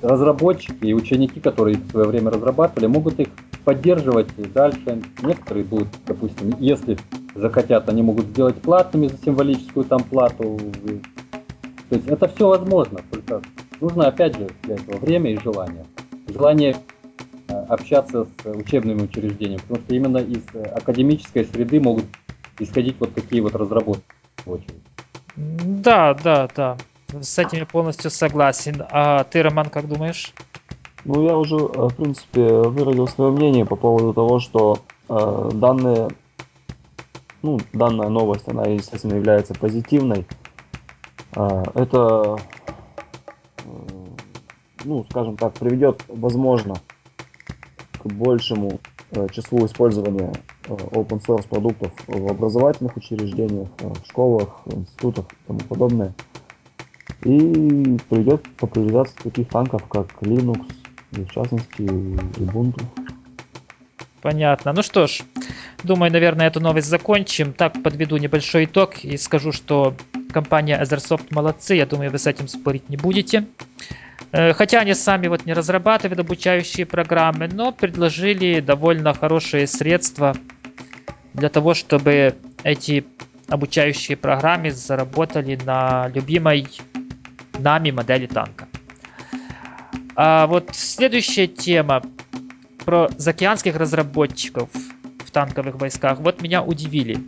разработчики 0.01 0.85
и 0.85 0.93
ученики, 0.93 1.39
которые 1.39 1.77
в 1.77 1.89
свое 1.89 2.07
время 2.07 2.31
разрабатывали, 2.31 2.87
могут 2.87 3.19
их 3.19 3.29
поддерживать 3.63 4.27
и 4.37 4.43
дальше. 4.43 5.01
Некоторые 5.23 5.65
будут, 5.65 5.87
допустим, 6.05 6.53
если 6.59 6.97
захотят, 7.33 7.89
они 7.89 8.03
могут 8.03 8.25
сделать 8.25 8.55
платными 8.61 9.07
за 9.07 9.17
символическую 9.17 9.85
там 9.85 10.03
плату. 10.03 10.59
То 11.89 11.95
есть 11.95 12.07
это 12.07 12.27
все 12.27 12.47
возможно, 12.47 12.99
только 13.09 13.41
нужно 13.81 14.07
опять 14.07 14.35
же 14.37 14.47
для 14.63 14.75
этого 14.75 14.97
время 14.97 15.31
и 15.33 15.39
желание. 15.39 15.85
Желание 16.27 16.75
э, 17.47 17.53
общаться 17.69 18.25
с 18.25 18.49
учебными 18.49 19.03
учреждениями, 19.03 19.61
потому 19.61 19.79
что 19.81 19.95
именно 19.95 20.17
из 20.17 20.43
академической 20.73 21.45
среды 21.45 21.79
могут 21.79 22.05
исходить 22.59 22.97
вот 22.99 23.13
такие 23.13 23.41
вот 23.41 23.55
разработки. 23.55 24.03
Да, 25.35 26.13
да, 26.13 26.47
да. 26.55 26.77
С 27.21 27.37
этим 27.37 27.59
я 27.59 27.65
полностью 27.65 28.09
согласен. 28.11 28.83
А 28.89 29.23
ты, 29.25 29.43
Роман, 29.43 29.69
как 29.69 29.87
думаешь? 29.87 30.33
Ну, 31.03 31.23
я 31.23 31.37
уже, 31.37 31.55
э, 31.55 31.59
в 31.59 31.95
принципе, 31.95 32.41
выразил 32.41 33.07
свое 33.07 33.31
мнение 33.31 33.65
по 33.65 33.75
поводу 33.75 34.13
того, 34.13 34.39
что 34.39 34.79
э, 35.07 35.49
данные, 35.53 36.09
ну, 37.43 37.59
данная 37.73 38.09
новость, 38.09 38.47
она, 38.47 38.63
естественно, 38.63 39.13
является 39.13 39.53
позитивной. 39.53 40.25
Э, 41.35 41.63
это, 41.75 42.39
э, 43.57 43.69
ну, 44.83 45.05
скажем 45.09 45.37
так, 45.37 45.53
приведет, 45.53 46.01
возможно, 46.07 46.75
к 47.99 48.07
большему 48.07 48.79
э, 49.11 49.27
числу 49.31 49.65
использования 49.65 50.33
open 50.67 51.21
source 51.25 51.47
продуктов 51.47 51.91
в 52.07 52.29
образовательных 52.29 52.97
учреждениях, 52.97 53.67
э, 53.79 53.87
в 53.87 54.07
школах, 54.07 54.61
институтах 54.65 55.25
и 55.31 55.47
тому 55.47 55.59
подобное. 55.59 56.13
И 57.23 57.97
приведет 58.09 58.47
к 58.47 58.51
популяризации 58.59 59.17
таких 59.23 59.49
танков, 59.49 59.83
как 59.87 60.07
Linux, 60.21 60.63
и 61.11 61.23
в 61.23 61.31
частности 61.31 61.81
Ubuntu. 61.81 62.83
Понятно. 64.21 64.73
Ну 64.73 64.81
что 64.81 65.05
ж, 65.05 65.21
думаю, 65.83 66.11
наверное, 66.11 66.47
эту 66.47 66.59
новость 66.59 66.87
закончим. 66.87 67.53
Так 67.53 67.83
подведу 67.83 68.17
небольшой 68.17 68.65
итог 68.65 69.03
и 69.03 69.17
скажу, 69.17 69.51
что 69.51 69.93
компания 70.33 70.81
Ethersoft 70.81 71.27
молодцы. 71.29 71.75
Я 71.75 71.85
думаю, 71.85 72.09
вы 72.09 72.17
с 72.17 72.25
этим 72.25 72.47
спорить 72.47 72.89
не 72.89 72.97
будете. 72.97 73.45
Э, 74.35 74.51
хотя 74.53 74.81
они 74.81 74.93
сами 74.93 75.27
вот 75.27 75.45
не 75.45 75.53
разрабатывают 75.53 76.19
обучающие 76.19 76.85
программы, 76.85 77.47
но 77.47 77.71
предложили 77.71 78.59
довольно 78.59 79.13
хорошие 79.13 79.65
средства 79.65 80.35
для 81.33 81.47
того, 81.47 81.73
чтобы 81.73 82.35
эти 82.63 83.05
обучающие 83.47 84.17
программы 84.17 84.71
заработали 84.71 85.57
на 85.63 86.09
любимой 86.13 86.67
нами 87.57 87.91
модели 87.91 88.25
танка. 88.25 88.67
А 90.17 90.47
вот 90.47 90.71
следующая 90.73 91.47
тема 91.47 92.01
про 92.83 93.07
заокеанских 93.17 93.77
разработчиков 93.77 94.69
в 95.25 95.31
танковых 95.31 95.75
войсках. 95.75 96.19
Вот 96.19 96.41
меня 96.41 96.61
удивили. 96.61 97.19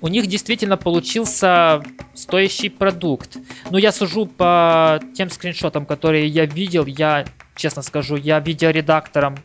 У 0.00 0.08
них 0.08 0.26
действительно 0.26 0.76
получился 0.76 1.82
стоящий 2.14 2.68
продукт. 2.68 3.36
Но 3.70 3.78
я 3.78 3.92
сужу 3.92 4.26
по 4.26 5.00
тем 5.14 5.30
скриншотам, 5.30 5.86
которые 5.86 6.26
я 6.26 6.44
видел. 6.44 6.86
Я, 6.86 7.24
честно 7.54 7.82
скажу, 7.82 8.16
я 8.16 8.40
видеоредактором 8.40 9.36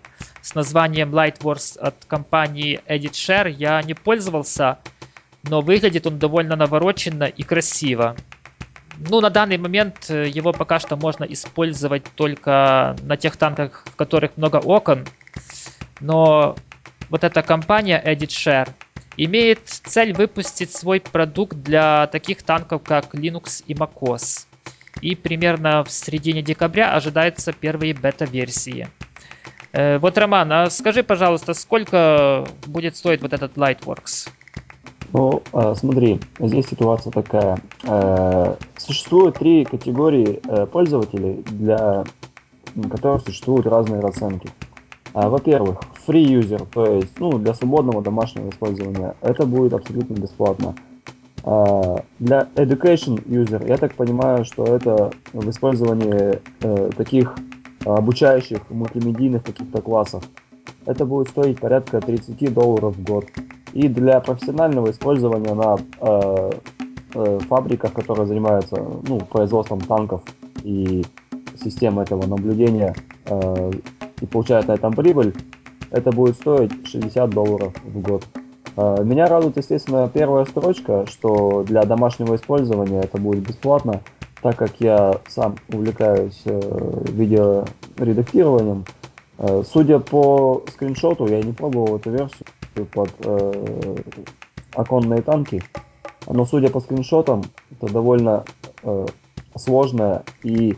с 0.42 0.56
названием 0.56 1.14
Lightworks 1.14 1.80
от 1.80 2.06
компании 2.06 2.82
EditShare 2.88 3.50
я 3.52 3.82
не 3.82 3.94
пользовался, 3.94 4.80
но 5.44 5.62
выглядит 5.62 6.08
он 6.08 6.20
довольно 6.20 6.56
навороченно 6.56 7.26
и 7.26 7.44
красиво. 7.44 8.16
Ну, 8.98 9.22
на 9.22 9.30
данный 9.30 9.58
момент 9.58 10.10
э, 10.10 10.28
его 10.28 10.52
пока 10.52 10.80
что 10.80 10.96
можно 10.96 11.24
использовать 11.24 12.04
только 12.16 12.96
на 13.02 13.18
тех 13.18 13.38
танках, 13.38 13.84
в 13.86 13.96
которых 13.96 14.38
много 14.38 14.58
окон. 14.58 15.08
Но 16.00 16.56
вот 17.10 17.24
эта 17.24 17.42
компания 17.42 18.02
EditShare 18.04 18.70
имеет 19.18 19.68
цель 19.68 20.14
выпустить 20.14 20.72
свой 20.72 21.00
продукт 21.00 21.58
для 21.58 22.08
таких 22.08 22.44
танков, 22.44 22.82
как 22.84 23.14
Linux 23.14 23.64
и 23.68 23.74
MacOS. 23.74 24.46
И 25.02 25.16
примерно 25.16 25.84
в 25.84 25.92
середине 25.92 26.42
декабря 26.42 26.94
ожидаются 26.94 27.54
первые 27.54 27.94
бета-версии. 27.94 28.88
Э, 29.74 30.00
вот, 30.00 30.18
Роман, 30.18 30.52
а 30.52 30.70
скажи, 30.70 31.04
пожалуйста, 31.04 31.54
сколько 31.54 32.46
будет 32.68 32.96
стоить 32.98 33.22
вот 33.22 33.34
этот 33.34 33.56
Lightworks? 33.56 34.30
Ну, 35.14 35.42
э, 35.54 35.74
смотри, 35.78 36.20
здесь 36.40 36.68
ситуация 36.68 37.12
такая. 37.12 37.58
Э, 37.84 38.56
существует 38.78 39.36
три 39.36 39.66
категории 39.66 40.42
пользователей, 40.68 41.44
для 41.46 42.04
которых 42.90 43.24
существуют 43.24 43.66
разные 43.66 44.02
расценки. 44.02 44.50
Во-первых, 45.14 45.82
free 46.08 46.26
user, 46.40 46.68
то 46.74 46.86
есть 46.96 47.20
ну, 47.20 47.38
для 47.38 47.54
свободного 47.54 48.02
домашнего 48.02 48.50
использования, 48.50 49.16
это 49.22 49.46
будет 49.46 49.74
абсолютно 49.74 50.14
бесплатно. 50.16 50.76
Для 52.20 52.48
education 52.56 53.24
user, 53.26 53.68
я 53.68 53.78
так 53.78 53.96
понимаю, 53.96 54.46
что 54.46 54.64
это 54.64 55.12
в 55.34 55.50
использовании 55.50 56.40
таких 56.96 57.36
обучающих 57.86 58.70
мультимедийных 58.70 59.44
каких-то 59.44 59.82
классов. 59.82 60.24
Это 60.86 61.06
будет 61.06 61.30
стоить 61.30 61.60
порядка 61.60 62.02
30 62.02 62.54
долларов 62.54 62.96
в 62.96 63.04
год. 63.04 63.26
И 63.74 63.88
для 63.88 64.20
профессионального 64.20 64.92
использования 64.92 65.54
на 65.54 65.78
э, 66.02 66.52
э, 67.14 67.40
фабриках, 67.48 67.94
которые 67.94 68.26
занимаются 68.28 68.76
ну, 69.08 69.20
производством 69.20 69.80
танков 69.82 70.22
и 70.64 71.06
системой 71.64 72.04
этого 72.04 72.26
наблюдения 72.26 72.96
э, 73.26 73.72
и 74.20 74.26
получают 74.26 74.68
на 74.68 74.74
этом 74.74 74.94
прибыль, 74.94 75.34
это 75.92 76.12
будет 76.12 76.36
стоить 76.36 76.72
60 76.88 77.30
долларов 77.30 77.74
в 77.84 78.00
год. 78.00 78.26
Э, 78.78 79.04
меня 79.04 79.28
радует, 79.28 79.58
естественно, 79.58 80.10
первая 80.12 80.46
строчка, 80.46 81.06
что 81.08 81.64
для 81.64 81.84
домашнего 81.84 82.36
использования 82.36 83.02
это 83.02 83.18
будет 83.18 83.48
бесплатно, 83.48 84.02
так 84.42 84.58
как 84.58 84.72
я 84.80 85.20
сам 85.28 85.56
увлекаюсь 85.72 86.42
э, 86.46 87.04
видеоредактированием. 87.10 88.86
Э, 89.38 89.64
судя 89.66 90.00
по 90.00 90.64
скриншоту, 90.70 91.28
я 91.28 91.42
не 91.42 91.54
пробовал 91.54 91.98
эту 91.98 92.12
версию, 92.12 92.46
под 92.94 93.10
э, 93.20 93.96
оконные 94.74 95.22
танки. 95.22 95.62
Но 96.28 96.46
судя 96.46 96.70
по 96.70 96.80
скриншотам, 96.80 97.44
это 97.72 97.92
довольно 97.92 98.46
сложная 99.56 100.24
и 100.44 100.78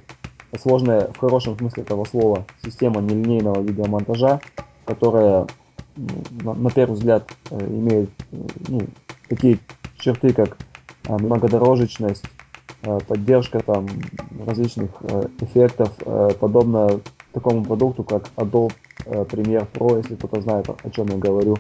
сложная 0.60 1.10
в 1.14 1.18
хорошем 1.18 1.58
смысле 1.58 1.84
этого 1.84 2.06
слова 2.06 2.46
система 2.64 3.02
нелинейного 3.02 3.62
видеомонтажа, 3.62 4.40
которая 4.86 5.48
на, 5.96 6.70
первый 6.72 6.94
взгляд 6.94 7.30
э, 7.52 7.60
имеет 7.68 8.10
э, 8.32 8.38
ну, 8.68 8.82
такие 9.28 9.60
черты, 9.98 10.34
как 10.34 10.58
э, 11.08 11.18
многодорожечность, 11.18 12.26
поддержка 13.08 13.62
там 13.62 13.88
различных 14.46 14.90
эффектов, 15.40 15.90
подобно 16.42 17.00
такому 17.32 17.64
продукту, 17.64 18.04
как 18.04 18.26
Adobe 18.36 18.74
Premiere 19.06 19.66
Pro, 19.72 19.96
если 20.00 20.16
кто-то 20.16 20.42
знает, 20.42 20.68
о 20.68 20.90
чем 20.90 21.08
я 21.08 21.16
говорю. 21.16 21.56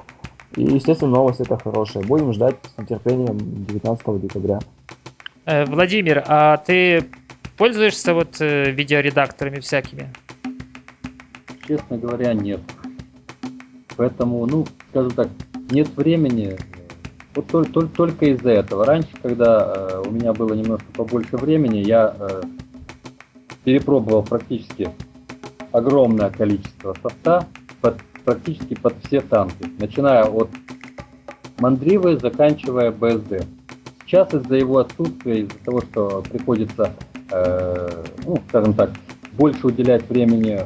И, 0.57 0.63
естественно, 0.63 1.11
новость 1.11 1.39
это 1.39 1.57
хорошая. 1.57 2.03
Будем 2.03 2.33
ждать 2.33 2.57
с 2.75 2.77
нетерпением 2.77 3.37
19 3.37 4.21
декабря. 4.21 4.59
Владимир, 5.45 6.25
а 6.27 6.57
ты 6.57 7.05
пользуешься 7.55 8.13
вот 8.13 8.41
видеоредакторами 8.41 9.61
всякими? 9.61 10.13
Честно 11.65 11.97
говоря, 11.97 12.33
нет. 12.33 12.59
Поэтому, 13.97 14.45
ну, 14.45 14.65
скажем 14.89 15.11
так, 15.11 15.29
нет 15.69 15.87
времени. 15.95 16.57
Вот 17.35 17.47
только, 17.47 17.71
только, 17.71 17.95
только 17.95 18.25
из-за 18.27 18.51
этого. 18.51 18.85
Раньше, 18.85 19.09
когда 19.21 19.73
э, 19.75 20.03
у 20.05 20.11
меня 20.11 20.33
было 20.33 20.53
немножко 20.53 20.85
побольше 20.93 21.37
времени, 21.37 21.77
я 21.77 22.15
э, 22.17 22.41
перепробовал 23.63 24.23
практически 24.23 24.89
огромное 25.71 26.29
количество 26.29 26.95
софта 27.01 27.47
под 27.81 27.97
практически 28.23 28.75
под 28.75 28.93
все 29.03 29.21
танки, 29.21 29.65
начиная 29.79 30.23
от 30.23 30.49
Мандривы, 31.57 32.17
заканчивая 32.17 32.91
БСД. 32.91 33.45
Сейчас 34.05 34.33
из-за 34.33 34.55
его 34.55 34.79
отсутствия, 34.79 35.41
из-за 35.41 35.57
того, 35.59 35.81
что 35.81 36.23
приходится, 36.29 36.91
э, 37.31 38.03
ну, 38.25 38.41
скажем 38.49 38.73
так, 38.73 38.91
больше 39.33 39.67
уделять 39.67 40.07
времени 40.09 40.61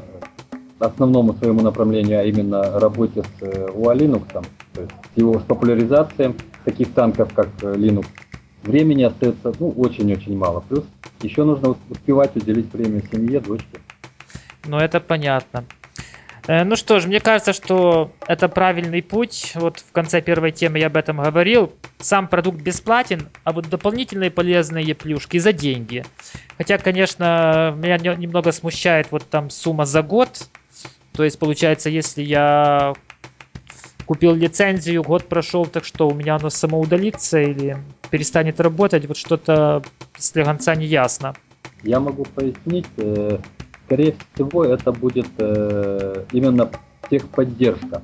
основному 0.79 1.33
своему 1.33 1.61
направлению, 1.61 2.19
а 2.19 2.23
именно 2.23 2.79
работе 2.79 3.23
с 3.23 3.41
UA 3.41 3.93
э, 3.93 3.97
Linux, 3.97 4.45
то 4.73 4.81
есть 4.81 4.93
его 5.15 5.39
с 5.39 5.43
популяризацией 5.43 6.35
таких 6.65 6.93
танков, 6.93 7.33
как 7.33 7.49
э, 7.61 7.73
Linux, 7.73 8.05
времени 8.63 9.03
остается 9.03 9.53
ну, 9.59 9.69
очень-очень 9.71 10.37
мало. 10.37 10.63
Плюс 10.67 10.83
еще 11.21 11.43
нужно 11.43 11.75
успевать 11.89 12.35
уделить 12.35 12.71
время 12.73 13.01
семье, 13.11 13.39
дочке. 13.39 13.79
Ну, 14.65 14.77
это 14.77 14.99
понятно. 14.99 15.63
Э, 16.47 16.63
ну 16.63 16.75
что 16.75 16.99
ж, 16.99 17.05
мне 17.05 17.19
кажется, 17.19 17.53
что 17.53 18.11
это 18.25 18.47
правильный 18.47 19.03
путь. 19.03 19.51
Вот 19.55 19.79
в 19.79 19.91
конце 19.91 20.21
первой 20.21 20.51
темы 20.51 20.79
я 20.79 20.87
об 20.87 20.97
этом 20.97 21.17
говорил. 21.17 21.73
Сам 21.99 22.27
продукт 22.27 22.61
бесплатен, 22.61 23.29
а 23.43 23.51
вот 23.51 23.69
дополнительные 23.69 24.31
полезные 24.31 24.95
плюшки 24.95 25.37
за 25.37 25.53
деньги. 25.53 26.05
Хотя, 26.57 26.77
конечно, 26.77 27.73
меня 27.77 27.97
немного 27.97 28.51
смущает 28.51 29.07
вот 29.11 29.29
там 29.29 29.49
сумма 29.49 29.85
за 29.85 30.01
год. 30.01 30.47
То 31.17 31.23
есть, 31.23 31.39
получается, 31.39 31.89
если 31.89 32.21
я 32.21 32.93
купил 34.05 34.35
лицензию, 34.35 35.01
год 35.01 35.27
прошел, 35.27 35.65
так 35.65 35.83
что 35.83 36.07
у 36.07 36.13
меня 36.13 36.35
оно 36.35 36.51
само 36.51 36.79
удалится 36.79 37.41
или 37.41 37.75
перестанет 38.11 38.59
работать, 38.59 39.07
вот 39.07 39.17
что-то 39.17 39.81
слегонца 40.15 40.75
не 40.75 40.85
ясно. 40.85 41.33
Я 41.81 41.99
могу 41.99 42.23
пояснить, 42.23 42.85
э, 42.97 43.39
скорее 43.85 44.13
всего, 44.35 44.63
это 44.63 44.91
будет 44.91 45.25
э, 45.39 46.25
именно 46.31 46.69
техподдержка. 47.09 48.03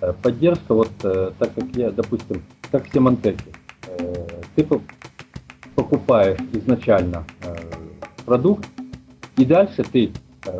Э, 0.00 0.14
поддержка, 0.22 0.72
вот 0.74 0.90
так 0.98 1.54
как 1.54 1.64
я, 1.74 1.90
допустим, 1.90 2.42
как 2.72 2.88
в 2.88 2.92
Семантеке, 2.92 3.52
ты 4.54 4.66
покупаешь 5.74 6.40
изначально 6.54 7.26
продукт, 8.24 8.66
и 9.36 9.44
дальше 9.44 9.84
ты, 9.84 10.10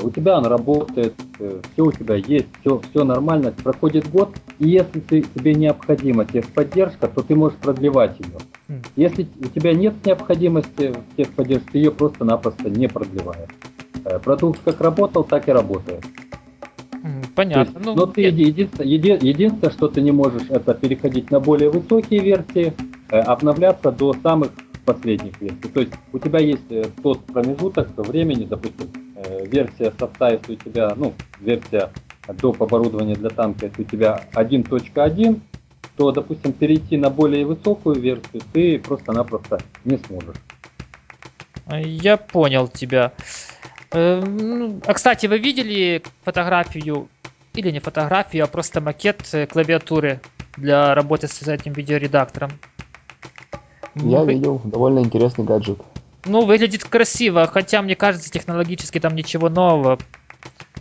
у 0.02 0.10
тебя 0.10 0.38
он 0.38 0.46
работает, 0.46 1.14
все 1.38 1.84
у 1.84 1.92
тебя 1.92 2.16
есть, 2.16 2.46
все, 2.60 2.80
все 2.90 3.04
нормально, 3.04 3.52
проходит 3.52 4.10
год, 4.10 4.30
и 4.58 4.68
если 4.68 5.00
ты, 5.00 5.22
тебе 5.22 5.54
необходима 5.54 6.24
техподдержка, 6.24 7.08
то 7.08 7.22
ты 7.22 7.34
можешь 7.34 7.58
продлевать 7.58 8.18
ее. 8.18 8.38
Хм. 8.68 8.82
Если 8.96 9.28
у 9.40 9.48
тебя 9.48 9.72
нет 9.74 9.94
необходимости 10.04 10.92
в 10.92 11.16
техподдержке, 11.16 11.68
ты 11.72 11.78
ее 11.78 11.90
просто-напросто 11.90 12.70
не 12.70 12.88
продлеваешь. 12.88 13.50
Э, 14.04 14.18
продукт 14.18 14.60
как 14.64 14.80
работал, 14.80 15.24
так 15.24 15.48
и 15.48 15.52
работает. 15.52 16.04
Понятно. 17.34 17.78
Есть, 17.78 17.86
ну, 17.86 17.94
но 17.94 18.06
ты 18.06 18.22
единственное, 18.22 18.86
еди, 18.86 19.18
единственное, 19.20 19.70
что 19.70 19.88
ты 19.88 20.00
не 20.00 20.10
можешь, 20.10 20.48
это 20.48 20.74
переходить 20.74 21.30
на 21.30 21.38
более 21.38 21.70
высокие 21.70 22.20
версии, 22.20 22.72
э, 23.10 23.18
обновляться 23.18 23.92
до 23.92 24.14
самых 24.22 24.52
последних 24.84 25.40
версий. 25.40 25.68
То 25.72 25.80
есть 25.80 25.92
у 26.12 26.18
тебя 26.18 26.38
есть 26.38 26.70
э, 26.70 26.84
тот 27.02 27.24
промежуток 27.26 27.88
времени, 27.98 28.44
допустим, 28.44 28.88
версия 29.46 29.92
софта, 29.98 30.32
если 30.32 30.54
у 30.54 30.56
тебя, 30.56 30.94
ну, 30.96 31.12
версия 31.40 31.90
доп. 32.40 32.62
оборудования 32.62 33.14
для 33.14 33.30
танка, 33.30 33.66
если 33.66 33.82
у 33.82 33.84
тебя 33.84 34.24
1.1, 34.34 35.40
то, 35.96 36.12
допустим, 36.12 36.52
перейти 36.52 36.96
на 36.96 37.10
более 37.10 37.46
высокую 37.46 38.00
версию 38.00 38.42
ты 38.52 38.78
просто-напросто 38.78 39.62
не 39.84 39.96
сможешь. 39.98 40.36
Я 41.70 42.16
понял 42.16 42.68
тебя. 42.68 43.12
Эм, 43.92 44.82
а, 44.86 44.94
кстати, 44.94 45.26
вы 45.26 45.38
видели 45.38 46.02
фотографию, 46.24 47.08
или 47.54 47.70
не 47.70 47.80
фотографию, 47.80 48.44
а 48.44 48.46
просто 48.46 48.80
макет 48.80 49.16
э, 49.32 49.46
клавиатуры 49.46 50.20
для 50.56 50.94
работы 50.94 51.28
с 51.28 51.42
этим 51.48 51.72
видеоредактором? 51.72 52.50
Я 53.96 54.22
вы... 54.22 54.34
видел, 54.34 54.60
довольно 54.64 55.00
интересный 55.00 55.44
гаджет. 55.44 55.78
Ну, 56.26 56.44
выглядит 56.44 56.84
красиво, 56.84 57.46
хотя, 57.46 57.82
мне 57.82 57.96
кажется, 57.96 58.30
технологически 58.30 59.00
там 59.00 59.14
ничего 59.14 59.48
нового 59.48 59.98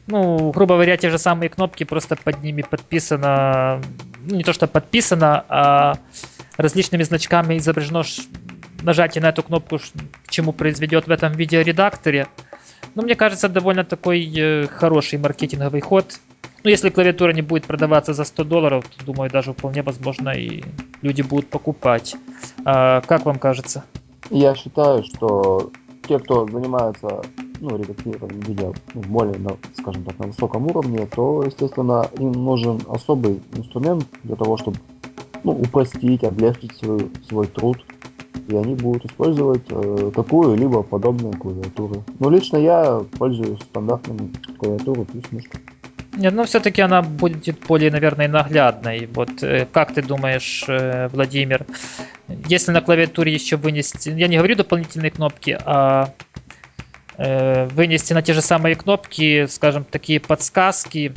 ну, 0.08 0.52
грубо 0.52 0.76
говоря, 0.76 0.98
те 0.98 1.10
же 1.10 1.18
самые 1.18 1.50
кнопки, 1.50 1.84
просто 1.84 2.16
под 2.16 2.44
ними 2.44 2.62
подписано, 2.62 3.82
ну, 4.26 4.36
не 4.36 4.44
то 4.44 4.54
что 4.54 4.68
подписано, 4.68 5.46
а 5.50 5.94
различными 6.58 7.04
значками 7.04 7.58
изображено 7.58 8.04
нажатие 8.84 9.22
на 9.22 9.30
эту 9.30 9.42
кнопку, 9.42 9.80
к 9.80 10.32
чему 10.32 10.54
произведет 10.54 11.08
в 11.08 11.12
этом 11.12 11.34
видеоредакторе. 11.34 12.28
Ну, 12.94 13.02
мне 13.02 13.16
кажется, 13.16 13.50
довольно 13.50 13.84
такой 13.84 14.32
э, 14.38 14.68
хороший 14.68 15.18
маркетинговый 15.18 15.82
ход. 15.82 16.20
Ну, 16.64 16.70
если 16.70 16.90
клавиатура 16.90 17.34
не 17.34 17.42
будет 17.42 17.66
продаваться 17.66 18.14
за 18.14 18.24
100 18.24 18.44
долларов, 18.44 18.86
то, 18.88 19.06
думаю, 19.06 19.30
даже 19.30 19.54
вполне 19.54 19.82
возможно 19.82 20.30
и 20.30 20.64
люди 21.02 21.24
будут 21.24 21.50
покупать. 21.50 22.16
А, 22.64 23.02
как 23.02 23.26
вам 23.26 23.40
кажется? 23.40 23.84
Я 24.30 24.56
считаю, 24.56 25.04
что 25.04 25.72
те, 26.08 26.20
кто 26.20 26.48
занимается 26.48 27.22
ну, 27.60 27.78
редактированием 27.78 28.40
видео 28.42 28.74
ну, 28.94 29.02
более, 29.02 29.38
на, 29.40 29.52
скажем 29.78 30.04
так, 30.04 30.18
на 30.20 30.28
высоком 30.28 30.68
уровне, 30.68 31.08
то, 31.08 31.44
естественно, 31.44 32.08
им 32.20 32.32
нужен 32.32 32.82
особый 32.88 33.42
инструмент 33.54 34.06
для 34.24 34.36
того, 34.36 34.58
чтобы 34.58 34.78
ну, 35.44 35.54
упростить, 35.54 36.24
облегчить 36.24 36.76
свой, 36.78 37.12
свой 37.28 37.48
труд. 37.48 37.78
И 38.48 38.56
они 38.56 38.76
будут 38.76 39.06
использовать 39.06 39.64
э, 39.70 40.12
какую-либо 40.14 40.84
подобную 40.84 41.34
клавиатуру. 41.34 42.04
Но 42.20 42.30
лично 42.30 42.58
я 42.58 43.02
пользуюсь 43.18 43.60
стандартной 43.62 44.32
клавиатурой 44.60 45.06
плюс 45.06 45.24
мышкой. 45.32 45.62
Нет, 46.16 46.34
ну 46.34 46.46
все-таки 46.46 46.82
она 46.82 47.02
будет 47.02 47.60
более, 47.68 47.92
наверное, 47.92 48.28
наглядной. 48.28 49.08
Вот 49.08 49.44
э, 49.44 49.68
как 49.72 49.94
ты 49.94 50.02
думаешь, 50.02 50.64
э, 50.68 51.10
Владимир, 51.10 51.66
если 52.48 52.72
на 52.72 52.82
клавиатуре 52.82 53.34
еще 53.34 53.58
вынести, 53.58 54.10
я 54.10 54.28
не 54.28 54.38
говорю 54.38 54.56
дополнительные 54.56 55.12
кнопки, 55.12 55.58
а 55.66 56.14
Э, 57.18 57.66
вынести 57.68 58.14
на 58.14 58.22
те 58.22 58.34
же 58.34 58.42
самые 58.42 58.76
кнопки, 58.76 59.46
скажем, 59.48 59.86
такие 59.86 60.20
подсказки. 60.20 61.14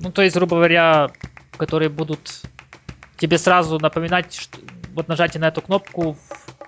Ну, 0.00 0.12
то 0.12 0.22
есть, 0.22 0.36
грубо 0.36 0.56
говоря, 0.56 1.10
которые 1.56 1.88
будут 1.88 2.42
тебе 3.16 3.38
сразу 3.38 3.78
напоминать, 3.78 4.34
что 4.34 4.58
вот 4.94 5.08
нажатие 5.08 5.40
на 5.40 5.48
эту 5.48 5.62
кнопку 5.62 6.18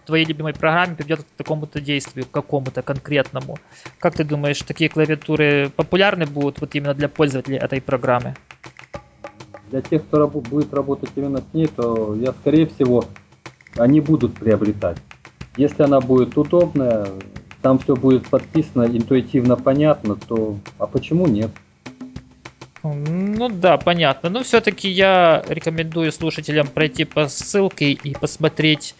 твоей 0.06 0.24
любимой 0.24 0.54
программе 0.54 0.94
приведет 0.96 1.20
к 1.20 1.36
такому-то 1.36 1.80
действию, 1.80 2.24
к 2.24 2.30
какому-то 2.30 2.82
конкретному. 2.82 3.58
Как 3.98 4.14
ты 4.14 4.24
думаешь, 4.24 4.62
такие 4.62 4.88
клавиатуры 4.88 5.70
популярны 5.74 6.26
будут 6.26 6.60
вот 6.60 6.74
именно 6.74 6.94
для 6.94 7.08
пользователей 7.08 7.58
этой 7.58 7.80
программы? 7.80 8.34
Для 9.70 9.82
тех, 9.82 10.06
кто 10.06 10.28
будет 10.28 10.72
работать 10.72 11.10
именно 11.16 11.38
с 11.40 11.54
ней, 11.54 11.66
то 11.66 12.14
я, 12.14 12.32
скорее 12.32 12.66
всего, 12.66 13.04
они 13.76 14.00
будут 14.00 14.34
приобретать. 14.34 14.98
Если 15.56 15.82
она 15.82 16.00
будет 16.00 16.38
удобная, 16.38 17.08
там 17.62 17.78
все 17.78 17.96
будет 17.96 18.28
подписано, 18.28 18.84
интуитивно 18.84 19.56
понятно, 19.56 20.14
то 20.14 20.56
а 20.78 20.86
почему 20.86 21.26
нет? 21.26 21.50
Ну 23.36 23.50
да, 23.50 23.76
понятно. 23.76 24.30
Но 24.30 24.42
все-таки 24.42 24.88
я 24.88 25.44
рекомендую 25.46 26.10
слушателям 26.10 26.68
пройти 26.68 27.04
по 27.04 27.28
ссылке 27.28 27.92
и 27.92 28.14
посмотреть 28.14 28.94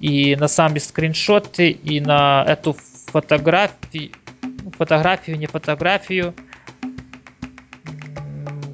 и 0.00 0.34
на 0.34 0.48
сами 0.48 0.80
скриншоты, 0.80 1.70
и 1.70 2.00
на 2.00 2.44
эту 2.46 2.76
фотографию, 3.06 4.10
фотографию, 4.76 5.38
не 5.38 5.46
фотографию 5.46 6.34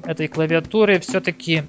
этой 0.05 0.27
клавиатуры. 0.27 0.99
Все-таки 0.99 1.63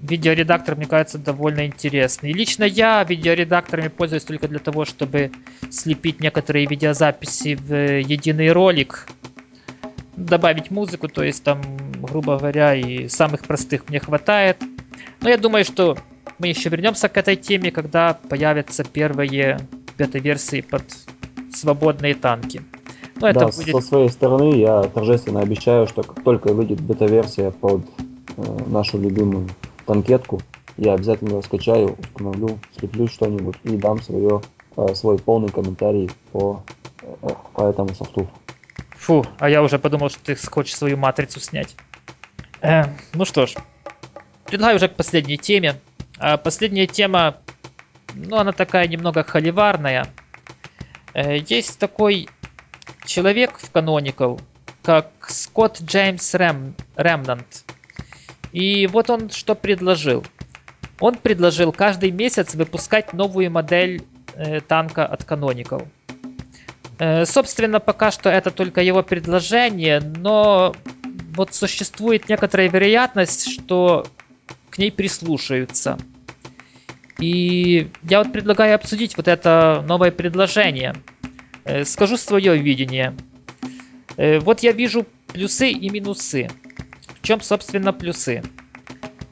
видеоредактор, 0.00 0.76
мне 0.76 0.86
кажется, 0.86 1.18
довольно 1.18 1.66
интересный. 1.66 2.32
Лично 2.32 2.62
я 2.62 3.02
видеоредакторами 3.02 3.88
пользуюсь 3.88 4.22
только 4.22 4.46
для 4.46 4.60
того, 4.60 4.84
чтобы 4.84 5.32
слепить 5.70 6.20
некоторые 6.20 6.66
видеозаписи 6.66 7.56
в 7.56 8.00
единый 8.00 8.52
ролик, 8.52 9.08
добавить 10.16 10.70
музыку, 10.70 11.08
то 11.08 11.24
есть 11.24 11.42
там, 11.42 11.60
грубо 12.02 12.38
говоря, 12.38 12.74
и 12.74 13.08
самых 13.08 13.42
простых 13.42 13.88
мне 13.88 14.00
хватает. 14.00 14.58
Но 15.20 15.28
я 15.28 15.38
думаю, 15.38 15.64
что 15.64 15.96
мы 16.38 16.48
еще 16.48 16.68
вернемся 16.68 17.08
к 17.08 17.16
этой 17.16 17.36
теме, 17.36 17.70
когда 17.70 18.14
появятся 18.14 18.84
первые 18.84 19.58
бета-версии 19.96 20.60
под 20.60 20.84
свободные 21.52 22.14
танки. 22.14 22.62
Но 23.20 23.32
да, 23.32 23.46
будет... 23.46 23.74
со 23.74 23.80
своей 23.80 24.08
стороны 24.08 24.54
я 24.54 24.82
торжественно 24.84 25.40
обещаю, 25.40 25.88
что 25.88 26.02
как 26.02 26.22
только 26.22 26.52
выйдет 26.52 26.80
бета-версия 26.80 27.50
под 27.50 27.82
э, 28.36 28.42
нашу 28.68 28.98
любимую 28.98 29.48
танкетку, 29.86 30.40
я 30.76 30.94
обязательно 30.94 31.34
ее 31.34 31.42
скачаю, 31.42 31.96
установлю, 31.98 32.58
слеплю 32.78 33.08
что-нибудь 33.08 33.56
и 33.64 33.76
дам 33.76 34.00
свое, 34.00 34.40
э, 34.76 34.94
свой 34.94 35.18
полный 35.18 35.48
комментарий 35.48 36.08
по, 36.30 36.62
э, 37.02 37.28
по 37.54 37.62
этому 37.62 37.88
софту. 37.94 38.28
Фу, 38.96 39.24
а 39.38 39.50
я 39.50 39.62
уже 39.62 39.78
подумал, 39.80 40.10
что 40.10 40.22
ты 40.22 40.36
хочешь 40.36 40.76
свою 40.76 40.96
матрицу 40.96 41.40
снять. 41.40 41.74
Э, 42.60 42.84
ну 43.14 43.24
что 43.24 43.46
ж, 43.46 43.54
предлагаю 44.46 44.76
уже 44.76 44.88
к 44.88 44.96
последней 44.96 45.38
теме. 45.38 45.76
А 46.18 46.36
последняя 46.36 46.86
тема, 46.86 47.36
ну 48.14 48.38
она 48.38 48.52
такая 48.52 48.88
немного 48.88 49.22
холиварная. 49.22 50.08
Э, 51.14 51.38
есть 51.38 51.78
такой 51.78 52.28
человек 53.04 53.58
в 53.58 53.72
Canonical, 53.72 54.40
как 54.82 55.10
Скотт 55.28 55.80
Джеймс 55.80 56.34
Рэм, 56.34 56.74
Ремнант. 56.96 57.64
И 58.52 58.86
вот 58.86 59.10
он 59.10 59.30
что 59.30 59.54
предложил. 59.54 60.24
Он 61.00 61.16
предложил 61.16 61.72
каждый 61.72 62.10
месяц 62.10 62.54
выпускать 62.54 63.12
новую 63.12 63.50
модель 63.50 64.04
э, 64.34 64.60
танка 64.60 65.06
от 65.06 65.22
Canonical. 65.22 65.86
Э, 66.98 67.24
собственно, 67.24 67.78
пока 67.78 68.10
что 68.10 68.28
это 68.30 68.50
только 68.50 68.80
его 68.80 69.04
предложение, 69.04 70.00
но 70.00 70.74
вот 71.38 71.54
существует 71.54 72.28
некоторая 72.28 72.68
вероятность, 72.68 73.48
что 73.50 74.06
к 74.70 74.78
ней 74.78 74.90
прислушаются. 74.90 75.96
И 77.20 77.90
я 78.02 78.22
вот 78.22 78.32
предлагаю 78.32 78.74
обсудить 78.74 79.16
вот 79.16 79.28
это 79.28 79.84
новое 79.86 80.10
предложение. 80.10 80.94
Э, 81.64 81.84
скажу 81.84 82.16
свое 82.16 82.58
видение. 82.58 83.14
Э, 84.16 84.40
вот 84.40 84.60
я 84.60 84.72
вижу 84.72 85.06
плюсы 85.32 85.70
и 85.70 85.88
минусы. 85.90 86.50
В 87.20 87.22
чем, 87.22 87.40
собственно, 87.40 87.92
плюсы? 87.92 88.42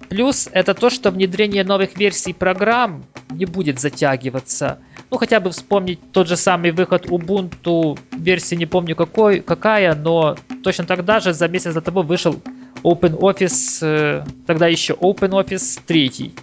Плюс 0.09 0.49
это 0.53 0.75
то, 0.75 0.91
что 0.91 1.11
внедрение 1.11 1.65
новых 1.65 1.97
версий 1.97 2.33
программ 2.33 3.05
не 3.31 3.45
будет 3.45 3.81
затягиваться. 3.81 4.79
Ну, 5.11 5.19
хотя 5.19 5.41
бы 5.41 5.51
вспомнить 5.51 6.01
тот 6.13 6.29
же 6.29 6.37
самый 6.37 6.71
выход 6.71 7.07
Ubuntu, 7.07 7.99
версии 8.13 8.55
не 8.55 8.67
помню 8.67 8.97
какой, 8.97 9.41
какая, 9.41 9.95
но 9.95 10.37
точно 10.63 10.85
тогда 10.85 11.21
же, 11.21 11.33
за 11.33 11.49
месяц 11.49 11.75
до 11.75 11.81
того, 11.81 12.03
вышел 12.03 12.41
OpenOffice, 12.83 13.79
э, 13.83 14.25
тогда 14.47 14.67
еще 14.67 14.95
OpenOffice 14.95 15.81
3. 15.87 16.35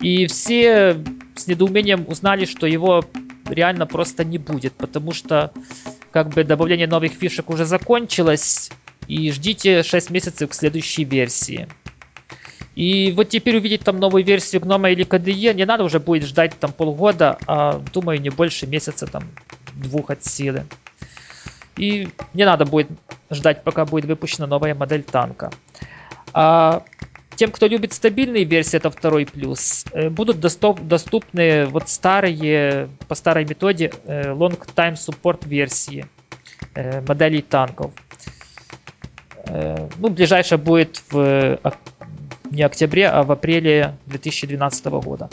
И 0.00 0.26
все 0.26 0.96
с 1.34 1.46
недоумением 1.46 2.04
узнали, 2.08 2.44
что 2.44 2.66
его 2.66 3.04
реально 3.46 3.86
просто 3.86 4.24
не 4.24 4.38
будет, 4.38 4.72
потому 4.74 5.12
что 5.12 5.52
как 6.10 6.30
бы 6.30 6.44
добавление 6.44 6.86
новых 6.86 7.12
фишек 7.12 7.50
уже 7.50 7.64
закончилось, 7.64 8.70
и 9.06 9.30
ждите 9.32 9.82
6 9.82 10.10
месяцев 10.10 10.50
к 10.50 10.54
следующей 10.54 11.04
версии. 11.04 11.68
И 12.80 13.12
вот 13.12 13.28
теперь 13.28 13.58
увидеть 13.58 13.84
там 13.84 14.00
новую 14.00 14.24
версию 14.24 14.62
гнома 14.62 14.88
или 14.88 15.04
KDE 15.04 15.52
не 15.52 15.66
надо 15.66 15.84
уже 15.84 16.00
будет 16.00 16.24
ждать 16.24 16.58
там 16.58 16.72
полгода, 16.72 17.36
а 17.46 17.78
думаю 17.92 18.18
не 18.22 18.30
больше 18.30 18.66
месяца 18.66 19.06
там 19.06 19.22
двух 19.74 20.08
от 20.08 20.24
силы. 20.24 20.64
И 21.76 22.08
не 22.32 22.46
надо 22.46 22.64
будет 22.64 22.88
ждать, 23.30 23.64
пока 23.64 23.84
будет 23.84 24.06
выпущена 24.06 24.46
новая 24.46 24.74
модель 24.74 25.02
танка. 25.02 25.50
А 26.32 26.82
тем, 27.36 27.50
кто 27.50 27.66
любит 27.66 27.92
стабильные 27.92 28.44
версии, 28.44 28.78
это 28.78 28.90
второй 28.90 29.26
плюс. 29.26 29.84
Э, 29.92 30.08
будут 30.08 30.40
доступ, 30.40 30.80
доступны 30.80 31.66
вот 31.66 31.90
старые, 31.90 32.88
по 33.08 33.14
старой 33.14 33.44
методе, 33.44 33.92
э, 34.06 34.32
long 34.32 34.58
time 34.74 34.94
support 34.94 35.46
версии 35.46 36.06
э, 36.74 37.02
моделей 37.06 37.42
танков. 37.42 37.90
Ну, 39.46 40.10
ближайшая 40.10 40.58
будет 40.58 41.02
в 41.10 41.58
не 42.50 42.62
октябре, 42.62 43.08
а 43.08 43.22
в 43.22 43.32
апреле 43.32 43.96
2012 44.06 44.86
года. 44.86 45.30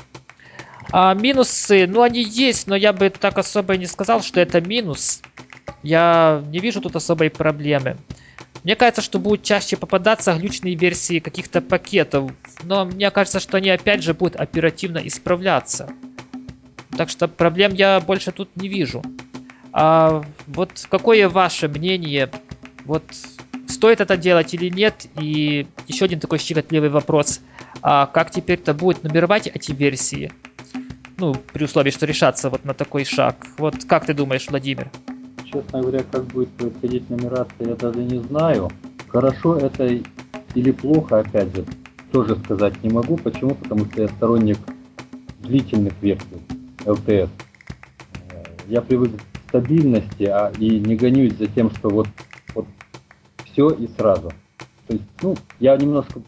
А 0.92 1.14
минусы, 1.14 1.86
ну 1.88 2.02
они 2.02 2.24
есть, 2.24 2.68
но 2.68 2.76
я 2.76 2.94
бы 2.94 3.10
так 3.10 3.38
особо 3.38 3.76
не 3.76 3.86
сказал, 3.86 4.22
что 4.22 4.40
это 4.40 4.62
минус. 4.62 5.22
Я 5.84 6.44
не 6.48 6.60
вижу 6.60 6.82
тут 6.82 6.96
особой 6.96 7.30
проблемы. 7.30 7.98
Мне 8.64 8.76
кажется, 8.76 9.02
что 9.02 9.20
будут 9.20 9.44
чаще 9.44 9.78
попадаться 9.78 10.34
глючные 10.34 10.76
версии 10.76 11.20
каких-то 11.20 11.62
пакетов, 11.62 12.32
но 12.64 12.86
мне 12.86 13.12
кажется, 13.12 13.40
что 13.40 13.58
они 13.58 13.70
опять 13.70 14.04
же 14.04 14.14
будут 14.14 14.36
оперативно 14.36 15.00
исправляться. 15.00 15.90
Так 16.98 17.10
что 17.10 17.28
проблем 17.28 17.74
я 17.74 18.00
больше 18.00 18.32
тут 18.32 18.56
не 18.56 18.68
вижу. 18.68 19.04
А 19.72 20.24
вот 20.48 20.86
какое 20.90 21.30
ваше 21.30 21.68
мнение? 21.68 22.32
Вот 22.86 23.04
стоит 23.68 24.02
это 24.02 24.18
делать 24.18 24.54
или 24.54 24.70
нет? 24.70 25.08
И 25.16 25.68
еще 25.88 26.06
один 26.06 26.20
такой 26.20 26.40
щекотливый 26.40 26.90
вопрос. 26.90 27.42
А 27.82 28.06
как 28.08 28.32
теперь-то 28.32 28.74
будет 28.74 29.04
нумеровать 29.04 29.48
эти 29.48 29.72
версии? 29.72 30.32
Ну, 31.18 31.34
при 31.34 31.66
условии, 31.66 31.92
что 31.92 32.06
решаться 32.06 32.50
вот 32.50 32.66
на 32.66 32.74
такой 32.74 33.06
шаг. 33.06 33.36
Вот 33.58 33.86
как 33.86 34.06
ты 34.06 34.14
думаешь, 34.14 34.48
Владимир? 34.50 34.92
Честно 35.52 35.82
говоря, 35.82 36.04
как 36.12 36.26
будет 36.26 36.50
происходить 36.50 37.10
нумерация, 37.10 37.70
я 37.70 37.76
даже 37.76 38.00
не 38.00 38.20
знаю. 38.24 38.72
Хорошо 39.08 39.58
это 39.58 39.88
или 40.54 40.72
плохо, 40.72 41.20
опять 41.20 41.56
же, 41.56 41.66
тоже 42.12 42.36
сказать 42.44 42.84
не 42.84 42.90
могу. 42.90 43.18
Почему? 43.18 43.56
Потому 43.56 43.86
что 43.86 44.02
я 44.02 44.08
сторонник 44.10 44.58
длительных 45.40 45.94
версий 46.02 46.42
LTS. 46.86 47.30
Я 48.68 48.82
привык 48.82 49.12
к 49.16 49.50
стабильности 49.50 50.24
а, 50.24 50.52
и 50.60 50.80
не 50.80 50.96
гонюсь 50.96 51.34
за 51.38 51.48
тем, 51.48 51.72
что 51.72 51.90
вот 51.90 52.08
все 53.58 53.72
и 53.72 53.88
сразу. 53.98 54.32
То 54.88 54.94
есть, 54.94 55.04
ну, 55.22 55.36
я 55.60 55.76
немножко 55.76 56.22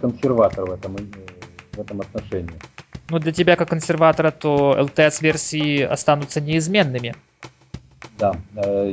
консерватор 0.00 0.64
в 0.64 0.72
этом, 0.72 0.96
э, 0.96 1.00
в 1.72 1.80
этом 1.80 2.00
отношении. 2.00 2.54
Ну, 3.08 3.18
для 3.18 3.32
тебя 3.32 3.56
как 3.56 3.68
консерватора, 3.68 4.30
то 4.30 4.76
LTS-версии 4.78 5.82
останутся 5.82 6.40
неизменными. 6.40 7.14
Да. 8.18 8.34
Э, 8.56 8.92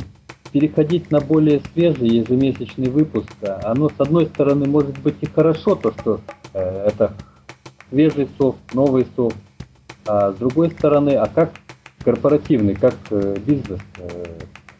переходить 0.51 1.11
на 1.11 1.19
более 1.19 1.61
свежий 1.73 2.09
ежемесячный 2.09 2.89
выпуск, 2.89 3.31
оно, 3.63 3.89
с 3.89 3.99
одной 3.99 4.27
стороны, 4.27 4.65
может 4.65 4.97
быть 4.99 5.15
и 5.21 5.25
хорошо, 5.25 5.75
то, 5.75 5.91
что 5.91 6.21
э, 6.53 6.87
это 6.87 7.13
свежий 7.89 8.27
софт, 8.37 8.59
новый 8.73 9.07
софт, 9.15 9.37
а 10.05 10.31
с 10.31 10.35
другой 10.35 10.71
стороны, 10.71 11.11
а 11.11 11.27
как 11.27 11.51
корпоративный, 12.03 12.75
как 12.75 12.95
бизнес 13.45 13.81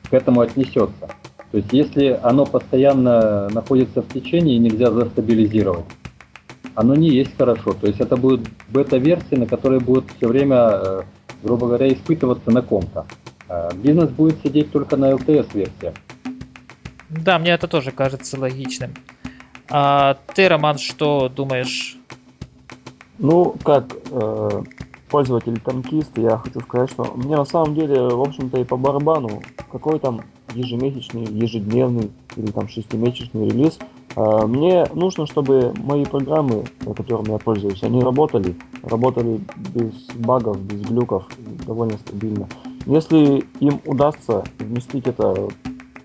к 0.10 0.14
этому 0.14 0.42
отнесется? 0.42 1.10
То 1.52 1.58
есть 1.58 1.72
если 1.72 2.20
оно 2.22 2.46
постоянно 2.46 3.50
находится 3.50 4.02
в 4.02 4.08
течение 4.10 4.58
и 4.58 4.60
нельзя 4.60 4.92
застабилизировать, 4.92 5.86
оно 6.76 6.96
не 6.96 7.10
есть 7.10 7.36
хорошо. 7.38 7.74
То 7.74 7.88
есть 7.88 8.00
это 8.00 8.18
будет 8.18 8.42
бета-версия, 8.70 9.38
на 9.38 9.48
которой 9.48 9.80
будет 9.80 10.06
все 10.18 10.28
время, 10.28 10.56
э, 10.74 11.02
грубо 11.42 11.68
говоря, 11.68 11.92
испытываться 11.92 12.52
на 12.52 12.62
ком-то. 12.62 13.06
А 13.50 13.74
бизнес 13.74 14.10
будет 14.10 14.42
сидеть 14.44 14.72
только 14.72 14.98
на 14.98 15.12
LTS-версиях. 15.12 15.96
Да, 17.10 17.40
мне 17.40 17.52
это 17.52 17.68
тоже 17.68 17.92
кажется 17.92 18.40
логичным. 18.40 18.94
А 19.70 20.18
ты, 20.36 20.48
Роман, 20.48 20.78
что 20.78 21.30
думаешь? 21.30 21.98
Ну, 23.18 23.56
как 23.64 23.96
э, 24.12 24.64
пользователь-танкист, 25.10 26.18
я 26.18 26.38
хочу 26.38 26.60
сказать, 26.60 26.92
что 26.92 27.06
мне 27.16 27.36
на 27.36 27.46
самом 27.46 27.74
деле, 27.74 28.02
в 28.02 28.22
общем-то, 28.22 28.60
и 28.60 28.64
по 28.64 28.78
барабану, 28.78 29.42
какой 29.72 30.00
там 30.00 30.22
ежемесячный, 30.58 31.26
ежедневный 31.26 32.12
или 32.36 32.48
там 32.48 32.68
шестимесячный 32.68 33.50
релиз. 33.50 33.80
А, 34.16 34.48
мне 34.48 34.86
нужно, 34.94 35.28
чтобы 35.28 35.74
мои 35.84 36.06
программы, 36.06 36.66
которыми 36.96 37.32
я 37.32 37.38
пользуюсь, 37.38 37.84
они 37.84 38.02
работали, 38.02 38.56
работали 38.84 39.40
без 39.74 39.94
багов, 40.16 40.60
без 40.62 40.82
глюков, 40.82 41.28
довольно 41.66 41.98
стабильно. 41.98 42.48
Если 42.86 43.46
им 43.60 43.82
удастся 43.86 44.44
вместить 44.60 45.08
это, 45.08 45.50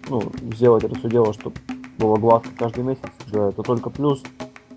ну, 0.09 0.23
сделать 0.55 0.85
это 0.85 0.99
все 0.99 1.09
дело, 1.09 1.33
чтобы 1.33 1.57
было 1.99 2.17
гладко 2.17 2.51
каждый 2.59 2.85
месяц, 2.85 3.01
да, 3.31 3.49
это 3.49 3.63
только 3.63 3.89
плюс. 3.91 4.23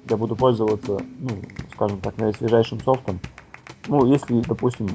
Я 0.07 0.17
буду 0.17 0.35
пользоваться, 0.35 0.99
ну, 1.19 1.29
скажем 1.73 1.99
так, 1.99 2.17
наисвежайшим 2.17 2.79
софтом. 2.79 3.19
Ну, 3.87 4.05
если, 4.05 4.39
допустим, 4.41 4.87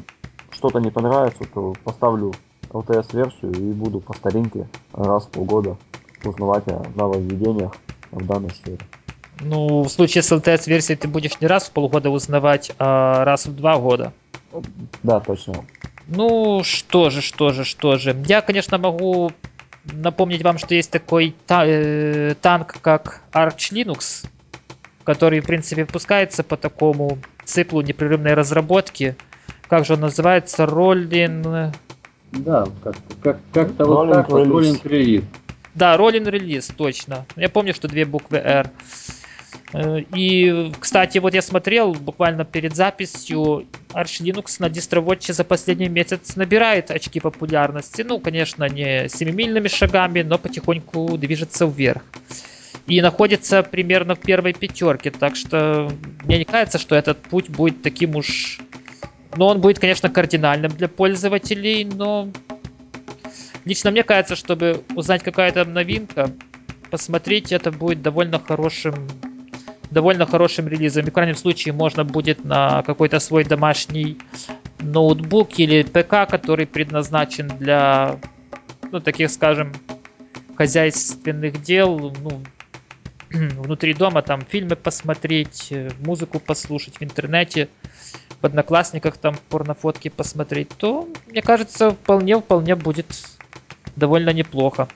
что-то 0.50 0.78
не 0.78 0.90
понравится, 0.90 1.44
то 1.52 1.74
поставлю 1.82 2.32
LTS-версию 2.70 3.52
и 3.52 3.72
буду 3.72 4.00
по 4.00 4.14
старинке 4.14 4.66
раз 4.92 5.24
в 5.26 5.28
полгода 5.28 5.76
узнавать 6.24 6.66
о 6.68 6.84
нововведениях 6.94 7.74
в 8.10 8.26
данной 8.26 8.50
сфере. 8.50 8.78
Ну, 9.40 9.82
в 9.82 9.88
случае 9.88 10.22
с 10.22 10.32
LTS-версией 10.32 10.96
ты 10.98 11.08
будешь 11.08 11.40
не 11.40 11.46
раз 11.46 11.68
в 11.68 11.72
полгода 11.72 12.10
узнавать, 12.10 12.72
а 12.78 13.24
раз 13.24 13.46
в 13.46 13.56
два 13.56 13.78
года. 13.78 14.12
Да, 15.02 15.20
точно. 15.20 15.64
Ну, 16.08 16.62
что 16.64 17.08
же, 17.10 17.22
что 17.22 17.50
же, 17.50 17.64
что 17.64 17.96
же. 17.96 18.16
Я, 18.26 18.42
конечно, 18.42 18.78
могу 18.78 19.32
напомнить 19.84 20.42
вам, 20.42 20.58
что 20.58 20.74
есть 20.74 20.90
такой 20.90 21.34
та- 21.46 21.64
э, 21.66 22.34
танк, 22.40 22.76
как 22.82 23.22
Arch 23.32 23.72
Linux, 23.72 24.26
который, 25.04 25.40
в 25.40 25.46
принципе, 25.46 25.84
выпускается 25.84 26.42
по 26.42 26.56
такому 26.56 27.18
циклу 27.44 27.80
непрерывной 27.80 28.34
разработки. 28.34 29.16
Как 29.68 29.86
же 29.86 29.94
он 29.94 30.00
называется? 30.00 30.64
Rolling 30.64 31.72
да, 32.32 32.66
как-то 32.82 33.14
как, 33.22 33.38
как, 33.52 33.86
вот 33.86 34.10
так 34.10 34.28
вот, 34.28 34.46
роллинг 34.48 34.84
релиз. 34.86 35.24
Да, 35.74 35.96
роллинг 35.96 36.28
релиз, 36.28 36.70
точно. 36.76 37.26
Я 37.36 37.48
помню, 37.48 37.74
что 37.74 37.88
две 37.88 38.04
буквы 38.04 38.38
R. 38.38 38.70
Э, 39.72 40.00
и, 40.14 40.72
кстати, 40.78 41.18
вот 41.18 41.34
я 41.34 41.42
смотрел 41.42 41.92
буквально 41.94 42.44
перед 42.44 42.74
записью, 42.74 43.66
Arch 43.92 44.20
Linux 44.20 44.56
на 44.58 44.66
DistroWatch 44.66 45.32
за 45.32 45.44
последний 45.44 45.88
месяц 45.88 46.36
набирает 46.36 46.90
очки 46.90 47.20
популярности. 47.20 48.02
Ну, 48.02 48.20
конечно, 48.20 48.68
не 48.68 49.08
семимильными 49.08 49.68
шагами, 49.68 50.22
но 50.22 50.38
потихоньку 50.38 51.16
движется 51.18 51.66
вверх. 51.66 52.02
И 52.86 53.00
находится 53.00 53.62
примерно 53.62 54.14
в 54.14 54.20
первой 54.20 54.52
пятерке. 54.52 55.10
Так 55.10 55.36
что 55.36 55.92
мне 56.24 56.38
не 56.38 56.44
кажется, 56.44 56.78
что 56.78 56.96
этот 56.96 57.18
путь 57.18 57.48
будет 57.48 57.82
таким 57.82 58.16
уж 58.16 58.60
но 59.36 59.48
он 59.48 59.60
будет, 59.60 59.78
конечно, 59.78 60.10
кардинальным 60.10 60.70
для 60.72 60.88
пользователей, 60.88 61.84
но 61.84 62.28
лично 63.64 63.90
мне 63.90 64.02
кажется, 64.02 64.36
чтобы 64.36 64.84
узнать 64.94 65.22
какая-то 65.22 65.64
новинка, 65.64 66.30
посмотреть 66.90 67.52
это 67.52 67.70
будет 67.70 68.02
довольно 68.02 68.38
хорошим 68.38 69.08
довольно 69.90 70.26
хорошим 70.26 70.68
релизом. 70.68 71.04
И 71.06 71.10
в 71.10 71.12
крайнем 71.12 71.34
случае 71.34 71.74
можно 71.74 72.04
будет 72.04 72.44
на 72.44 72.82
какой-то 72.82 73.18
свой 73.18 73.44
домашний 73.44 74.18
ноутбук 74.78 75.58
или 75.58 75.82
ПК, 75.82 76.30
который 76.30 76.66
предназначен 76.66 77.48
для, 77.48 78.18
ну, 78.90 79.00
таких, 79.00 79.30
скажем, 79.30 79.72
хозяйственных 80.56 81.62
дел, 81.62 82.14
ну, 82.22 82.42
внутри 83.30 83.94
дома, 83.94 84.22
там, 84.22 84.42
фильмы 84.42 84.76
посмотреть, 84.76 85.72
музыку 86.00 86.38
послушать 86.38 86.98
в 86.98 87.02
интернете, 87.02 87.68
в 88.40 88.46
Одноклассниках 88.46 89.18
там 89.18 89.36
порнофотки 89.48 90.08
посмотреть, 90.08 90.70
то, 90.76 91.08
мне 91.28 91.42
кажется, 91.42 91.90
вполне-вполне 91.90 92.74
будет 92.74 93.06
довольно 93.96 94.30
неплохо. 94.30 94.88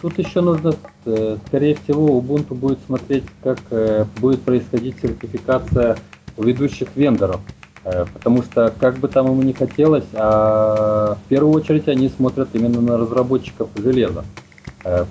Тут 0.00 0.18
еще 0.18 0.40
нужно, 0.40 0.74
э, 1.04 1.38
скорее 1.46 1.76
всего, 1.76 2.20
Ubuntu 2.20 2.54
будет 2.54 2.80
смотреть, 2.86 3.22
как 3.42 3.60
э, 3.70 4.04
будет 4.16 4.42
происходить 4.42 4.96
сертификация 5.00 5.96
у 6.36 6.42
ведущих 6.42 6.88
вендоров. 6.96 7.40
Э, 7.84 8.06
потому 8.12 8.42
что, 8.42 8.74
как 8.80 8.96
бы 8.98 9.06
там 9.06 9.26
ему 9.26 9.42
ни 9.42 9.52
хотелось, 9.52 10.06
а 10.14 11.14
в 11.14 11.28
первую 11.28 11.54
очередь 11.54 11.86
они 11.86 12.08
смотрят 12.08 12.48
именно 12.54 12.80
на 12.80 12.98
разработчиков 12.98 13.70
железа. 13.76 14.24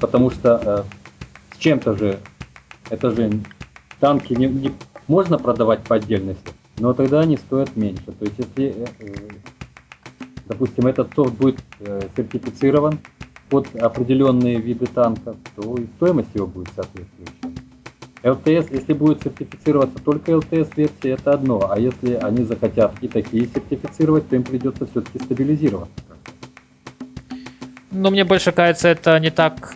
Потому 0.01 0.31
что 0.31 0.85
с 1.55 1.57
чем-то 1.57 1.95
же, 1.95 2.19
это 2.89 3.09
же 3.11 3.31
танки 4.01 4.33
не, 4.33 4.47
не 4.47 4.73
можно 5.07 5.37
продавать 5.37 5.79
по 5.83 5.95
отдельности, 5.95 6.51
но 6.81 6.93
тогда 6.93 7.21
они 7.21 7.37
стоят 7.37 7.75
меньше. 7.75 8.05
То 8.05 8.25
есть, 8.25 8.35
если, 8.37 8.87
допустим, 10.47 10.87
этот 10.87 11.13
софт 11.15 11.33
будет 11.35 11.59
сертифицирован, 12.15 12.99
под 13.51 13.67
определенные 13.75 14.61
виды 14.61 14.85
танков, 14.85 15.35
то 15.55 15.75
и 15.75 15.85
стоимость 15.97 16.29
его 16.33 16.47
будет 16.47 16.69
соответствующая. 16.73 17.51
ЛТС, 18.23 18.71
если 18.71 18.93
будет 18.93 19.21
сертифицироваться 19.23 19.99
только 19.99 20.37
ЛТС-версия, 20.37 21.11
это 21.11 21.33
одно, 21.33 21.69
а 21.69 21.77
если 21.77 22.13
они 22.13 22.45
захотят 22.45 22.93
и 23.01 23.07
такие 23.09 23.47
сертифицировать, 23.47 24.29
то 24.29 24.37
им 24.37 24.43
придется 24.43 24.85
все-таки 24.85 25.19
стабилизироваться. 25.19 25.93
Но 27.91 28.09
мне 28.09 28.23
больше 28.23 28.53
кажется, 28.53 28.87
это 28.87 29.19
не 29.19 29.31
так 29.31 29.75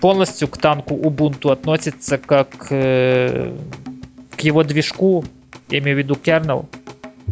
полностью 0.00 0.46
к 0.46 0.58
танку 0.58 0.94
Ubuntu 0.94 1.50
относится, 1.50 2.18
как 2.18 2.68
э, 2.70 3.52
к 4.36 4.40
его 4.42 4.62
движку, 4.62 5.24
я 5.70 5.78
имею 5.78 5.96
в 5.96 5.98
виду 5.98 6.14
kernel. 6.14 6.66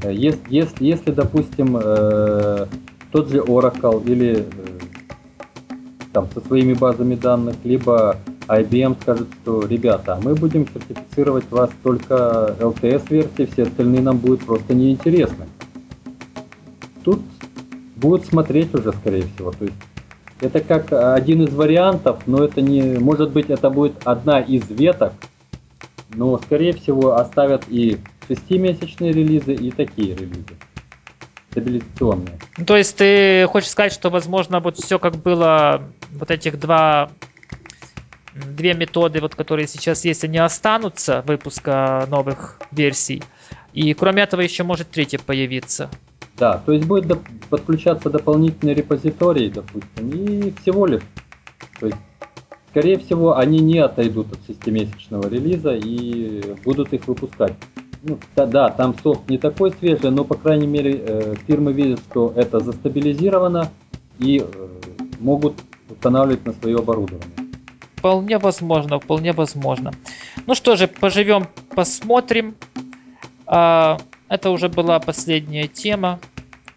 Если, 0.05 0.43
если, 0.49 0.85
если 0.85 1.11
допустим, 1.11 1.77
э, 1.83 2.67
тот 3.13 3.31
же 3.31 3.39
Oracle 3.39 4.05
или 4.05 4.41
э, 4.41 4.45
там, 6.13 6.29
со 6.35 6.41
своими 6.41 6.75
базами 6.75 7.15
данных, 7.15 7.57
либо 7.65 8.17
IBM 8.49 9.01
скажет, 9.03 9.29
что, 9.43 9.67
ребята, 9.67 10.19
мы 10.23 10.35
будем 10.35 10.67
сертифицировать 10.69 11.51
вас 11.51 11.71
только 11.83 12.57
LTS-версии, 12.61 13.51
все 13.53 13.63
остальные 13.65 14.03
нам 14.03 14.19
будут 14.19 14.45
просто 14.45 14.75
неинтересны. 14.75 15.47
Тут 17.05 17.21
будут 17.97 18.27
смотреть 18.27 18.75
уже, 18.75 18.93
скорее 18.93 19.25
всего. 19.35 19.51
То 19.53 19.65
есть 19.65 19.77
это 20.41 20.61
как 20.61 20.93
один 20.93 21.43
из 21.43 21.55
вариантов, 21.55 22.21
но 22.27 22.45
это 22.45 22.61
не... 22.61 22.99
Может 22.99 23.33
быть, 23.33 23.51
это 23.51 23.71
будет 23.71 23.95
одна 24.05 24.41
из 24.41 24.69
веток, 24.69 25.13
но, 26.11 26.39
скорее 26.39 26.73
всего, 26.73 27.17
оставят 27.17 27.65
и 27.69 27.99
шестимесячные 28.29 29.13
релизы, 29.13 29.55
и 29.55 29.71
такие 29.71 30.15
релизы 30.15 30.57
стабилизационные. 31.51 32.39
Ну, 32.59 32.65
то 32.67 32.77
есть 32.77 32.97
ты 32.97 33.47
хочешь 33.47 33.71
сказать, 33.71 33.93
что, 33.93 34.11
возможно, 34.11 34.61
вот 34.61 34.77
все 34.77 34.99
как 34.99 35.17
было, 35.17 35.83
вот 36.13 36.31
этих 36.31 36.61
два 36.61 37.11
две 38.35 38.75
методы, 38.75 39.21
вот, 39.21 39.35
которые 39.35 39.67
сейчас 39.67 40.05
есть, 40.05 40.25
они 40.25 40.39
останутся 40.39 41.23
выпуска 41.27 42.07
новых 42.11 42.59
версий. 42.71 43.23
И 43.73 43.95
кроме 43.95 44.23
этого 44.23 44.43
еще 44.43 44.63
может 44.63 44.91
третья 44.91 45.19
появиться. 45.19 45.91
Да, 46.37 46.59
то 46.59 46.73
есть 46.73 46.87
будет 46.87 47.19
подключаться 47.49 48.11
дополнительный 48.11 48.75
репозиторий, 48.75 49.49
допустим, 49.49 50.11
и 50.11 50.53
всего 50.61 50.87
лишь. 50.87 51.03
То 51.81 51.87
есть, 51.87 51.99
скорее 52.77 52.99
всего, 52.99 53.39
они 53.39 53.61
не 53.61 53.79
отойдут 53.79 54.31
от 54.35 54.39
шестимесячного 54.47 55.29
релиза 55.29 55.75
и 55.75 56.43
будут 56.63 56.93
их 56.93 57.09
выпускать. 57.09 57.55
Ну, 58.03 58.19
да, 58.37 58.45
да, 58.45 58.69
там 58.69 58.95
софт 59.03 59.31
не 59.31 59.39
такой 59.39 59.73
свежий, 59.73 60.11
но, 60.11 60.25
по 60.25 60.35
крайней 60.35 60.67
мере, 60.67 61.03
э, 61.03 61.35
фирмы 61.47 61.73
видят, 61.73 62.01
что 62.11 62.35
это 62.37 62.61
застабилизировано 62.61 63.71
и 64.19 64.45
э, 64.45 64.69
могут 65.21 65.55
устанавливать 65.89 66.45
на 66.45 66.53
свое 66.53 66.77
оборудование. 66.77 67.27
Вполне 67.97 68.37
возможно, 68.37 69.01
вполне 69.01 69.33
возможно. 69.33 69.93
Ну 70.47 70.55
что 70.55 70.77
же, 70.77 70.87
поживем, 70.87 71.47
посмотрим. 71.75 72.57
А, 73.47 73.97
это 74.29 74.51
уже 74.51 74.69
была 74.69 75.01
последняя 75.01 75.67
тема. 75.67 76.21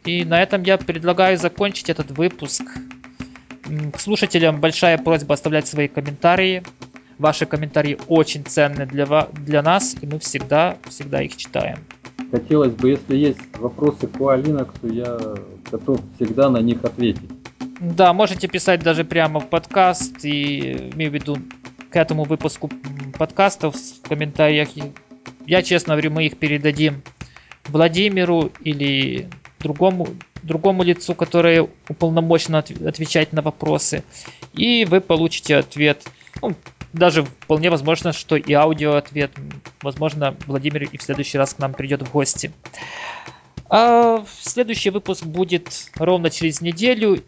И 0.05 0.23
на 0.23 0.41
этом 0.41 0.63
я 0.63 0.77
предлагаю 0.77 1.37
закончить 1.37 1.89
этот 1.89 2.11
выпуск. 2.11 2.63
К 3.93 3.99
слушателям 3.99 4.59
большая 4.59 4.97
просьба 4.97 5.35
оставлять 5.35 5.67
свои 5.67 5.87
комментарии. 5.87 6.63
Ваши 7.17 7.45
комментарии 7.45 7.97
очень 8.07 8.43
ценны 8.43 8.85
для, 8.85 9.05
для 9.33 9.61
нас, 9.61 9.95
и 10.01 10.07
мы 10.07 10.19
всегда, 10.19 10.77
всегда 10.87 11.21
их 11.21 11.35
читаем. 11.35 11.77
Хотелось 12.31 12.71
бы, 12.73 12.89
если 12.89 13.15
есть 13.15 13.39
вопросы 13.57 14.07
по 14.07 14.35
Linux, 14.35 14.69
я 14.93 15.19
готов 15.69 15.99
всегда 16.15 16.49
на 16.49 16.59
них 16.59 16.83
ответить. 16.83 17.29
Да, 17.79 18.13
можете 18.13 18.47
писать 18.47 18.81
даже 18.83 19.03
прямо 19.03 19.39
в 19.39 19.49
подкаст, 19.49 20.23
и 20.23 20.91
имею 20.93 21.11
в 21.11 21.13
виду 21.13 21.37
к 21.89 21.95
этому 21.95 22.23
выпуску 22.23 22.69
подкастов 23.17 23.75
в 23.75 24.07
комментариях. 24.07 24.69
Я 25.45 25.61
честно 25.61 25.93
говорю, 25.93 26.11
мы 26.11 26.25
их 26.25 26.37
передадим 26.37 27.01
Владимиру 27.67 28.51
или 28.63 29.27
другому, 29.59 30.07
другому 30.43 30.83
лицу, 30.83 31.15
которое 31.15 31.67
уполномочено 31.87 32.59
отвечать 32.59 33.33
на 33.33 33.41
вопросы. 33.41 34.03
И 34.53 34.85
вы 34.85 35.01
получите 35.01 35.57
ответ. 35.57 36.05
Ну, 36.41 36.55
даже 36.93 37.23
вполне 37.23 37.69
возможно, 37.69 38.13
что 38.13 38.35
и 38.35 38.53
аудио 38.53 38.95
ответ. 38.95 39.31
Возможно, 39.81 40.35
Владимир 40.47 40.83
и 40.83 40.97
в 40.97 41.03
следующий 41.03 41.37
раз 41.37 41.53
к 41.53 41.59
нам 41.59 41.73
придет 41.73 42.01
в 42.01 42.11
гости. 42.11 42.51
А 43.69 44.25
следующий 44.41 44.89
выпуск 44.89 45.23
будет 45.23 45.91
ровно 45.95 46.29
через 46.29 46.61
неделю. 46.61 47.23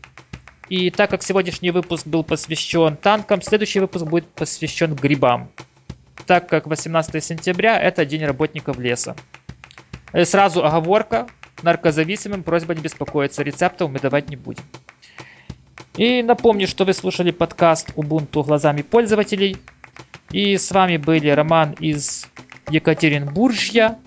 И 0.70 0.90
так 0.90 1.10
как 1.10 1.22
сегодняшний 1.22 1.72
выпуск 1.72 2.08
был 2.08 2.24
посвящен 2.24 2.96
танкам, 2.96 3.42
следующий 3.42 3.80
выпуск 3.80 4.06
будет 4.06 4.28
посвящен 4.30 4.96
грибам. 4.96 5.52
Так 6.26 6.48
как 6.48 6.66
18 6.66 7.24
сентября 7.24 7.80
это 7.80 8.06
День 8.06 8.26
работников 8.26 8.80
леса. 8.80 9.16
Э, 10.14 10.26
сразу 10.26 10.66
оговорка. 10.66 11.28
Наркозависимым 11.64 12.44
просьба 12.44 12.74
не 12.74 12.82
беспокоиться, 12.82 13.44
рецептов 13.44 13.92
мы 13.92 14.00
давать 14.00 14.30
не 14.30 14.36
будем. 14.36 14.64
И 15.96 16.24
напомню, 16.24 16.68
что 16.68 16.86
вы 16.86 16.94
слушали 16.94 17.32
подкаст 17.32 17.90
Ubuntu 17.96 18.44
глазами 18.44 18.82
пользователей. 18.82 19.58
И 20.32 20.58
с 20.58 20.72
вами 20.72 20.98
были 20.98 21.28
Роман 21.30 21.74
из 21.74 22.26
Екатеринбуржья 22.70 24.00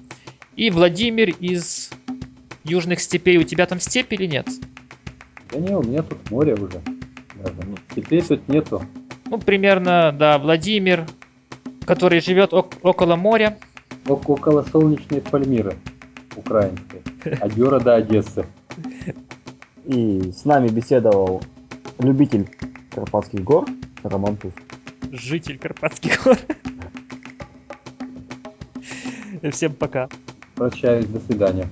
и 0.57 0.71
Владимир 0.71 1.29
из 1.29 1.91
Южных 2.65 3.01
степей. 3.01 3.37
У 3.37 3.43
тебя 3.43 3.67
там 3.67 3.79
степь 3.81 4.13
или 4.13 4.27
нет? 4.27 4.49
Да 5.53 5.59
не, 5.59 5.77
у 5.77 5.83
меня 5.83 6.03
тут 6.03 6.31
море 6.31 6.55
уже. 6.55 6.81
Даже. 7.37 7.61
Ну, 7.63 7.77
степей 7.93 8.23
тут 8.23 8.49
нету. 8.49 8.83
Ну, 9.27 9.39
примерно, 9.39 10.13
да, 10.13 10.39
Владимир, 10.39 11.07
который 11.85 12.21
живет 12.21 12.55
около 12.55 13.17
моря. 13.17 13.59
О 14.09 14.15
около 14.15 14.63
солнечной 14.63 15.21
Пальмиры 15.21 15.77
украинской, 16.37 17.03
от 17.41 17.55
города 17.57 17.97
Одессы. 17.97 18.47
И 19.85 20.33
с 20.33 20.45
нами 20.45 20.69
беседовал 20.69 21.43
любитель 21.99 22.49
Карпатских 22.91 23.43
гор 23.43 23.67
Роман 24.03 24.37
Туз. 24.37 24.53
Житель 25.13 25.59
Карпатских 25.59 26.25
гор. 26.25 26.39
Всем 29.53 29.75
пока. 29.75 30.09
Прощаюсь, 30.55 31.07
до 31.07 31.21
свидания. 31.21 31.69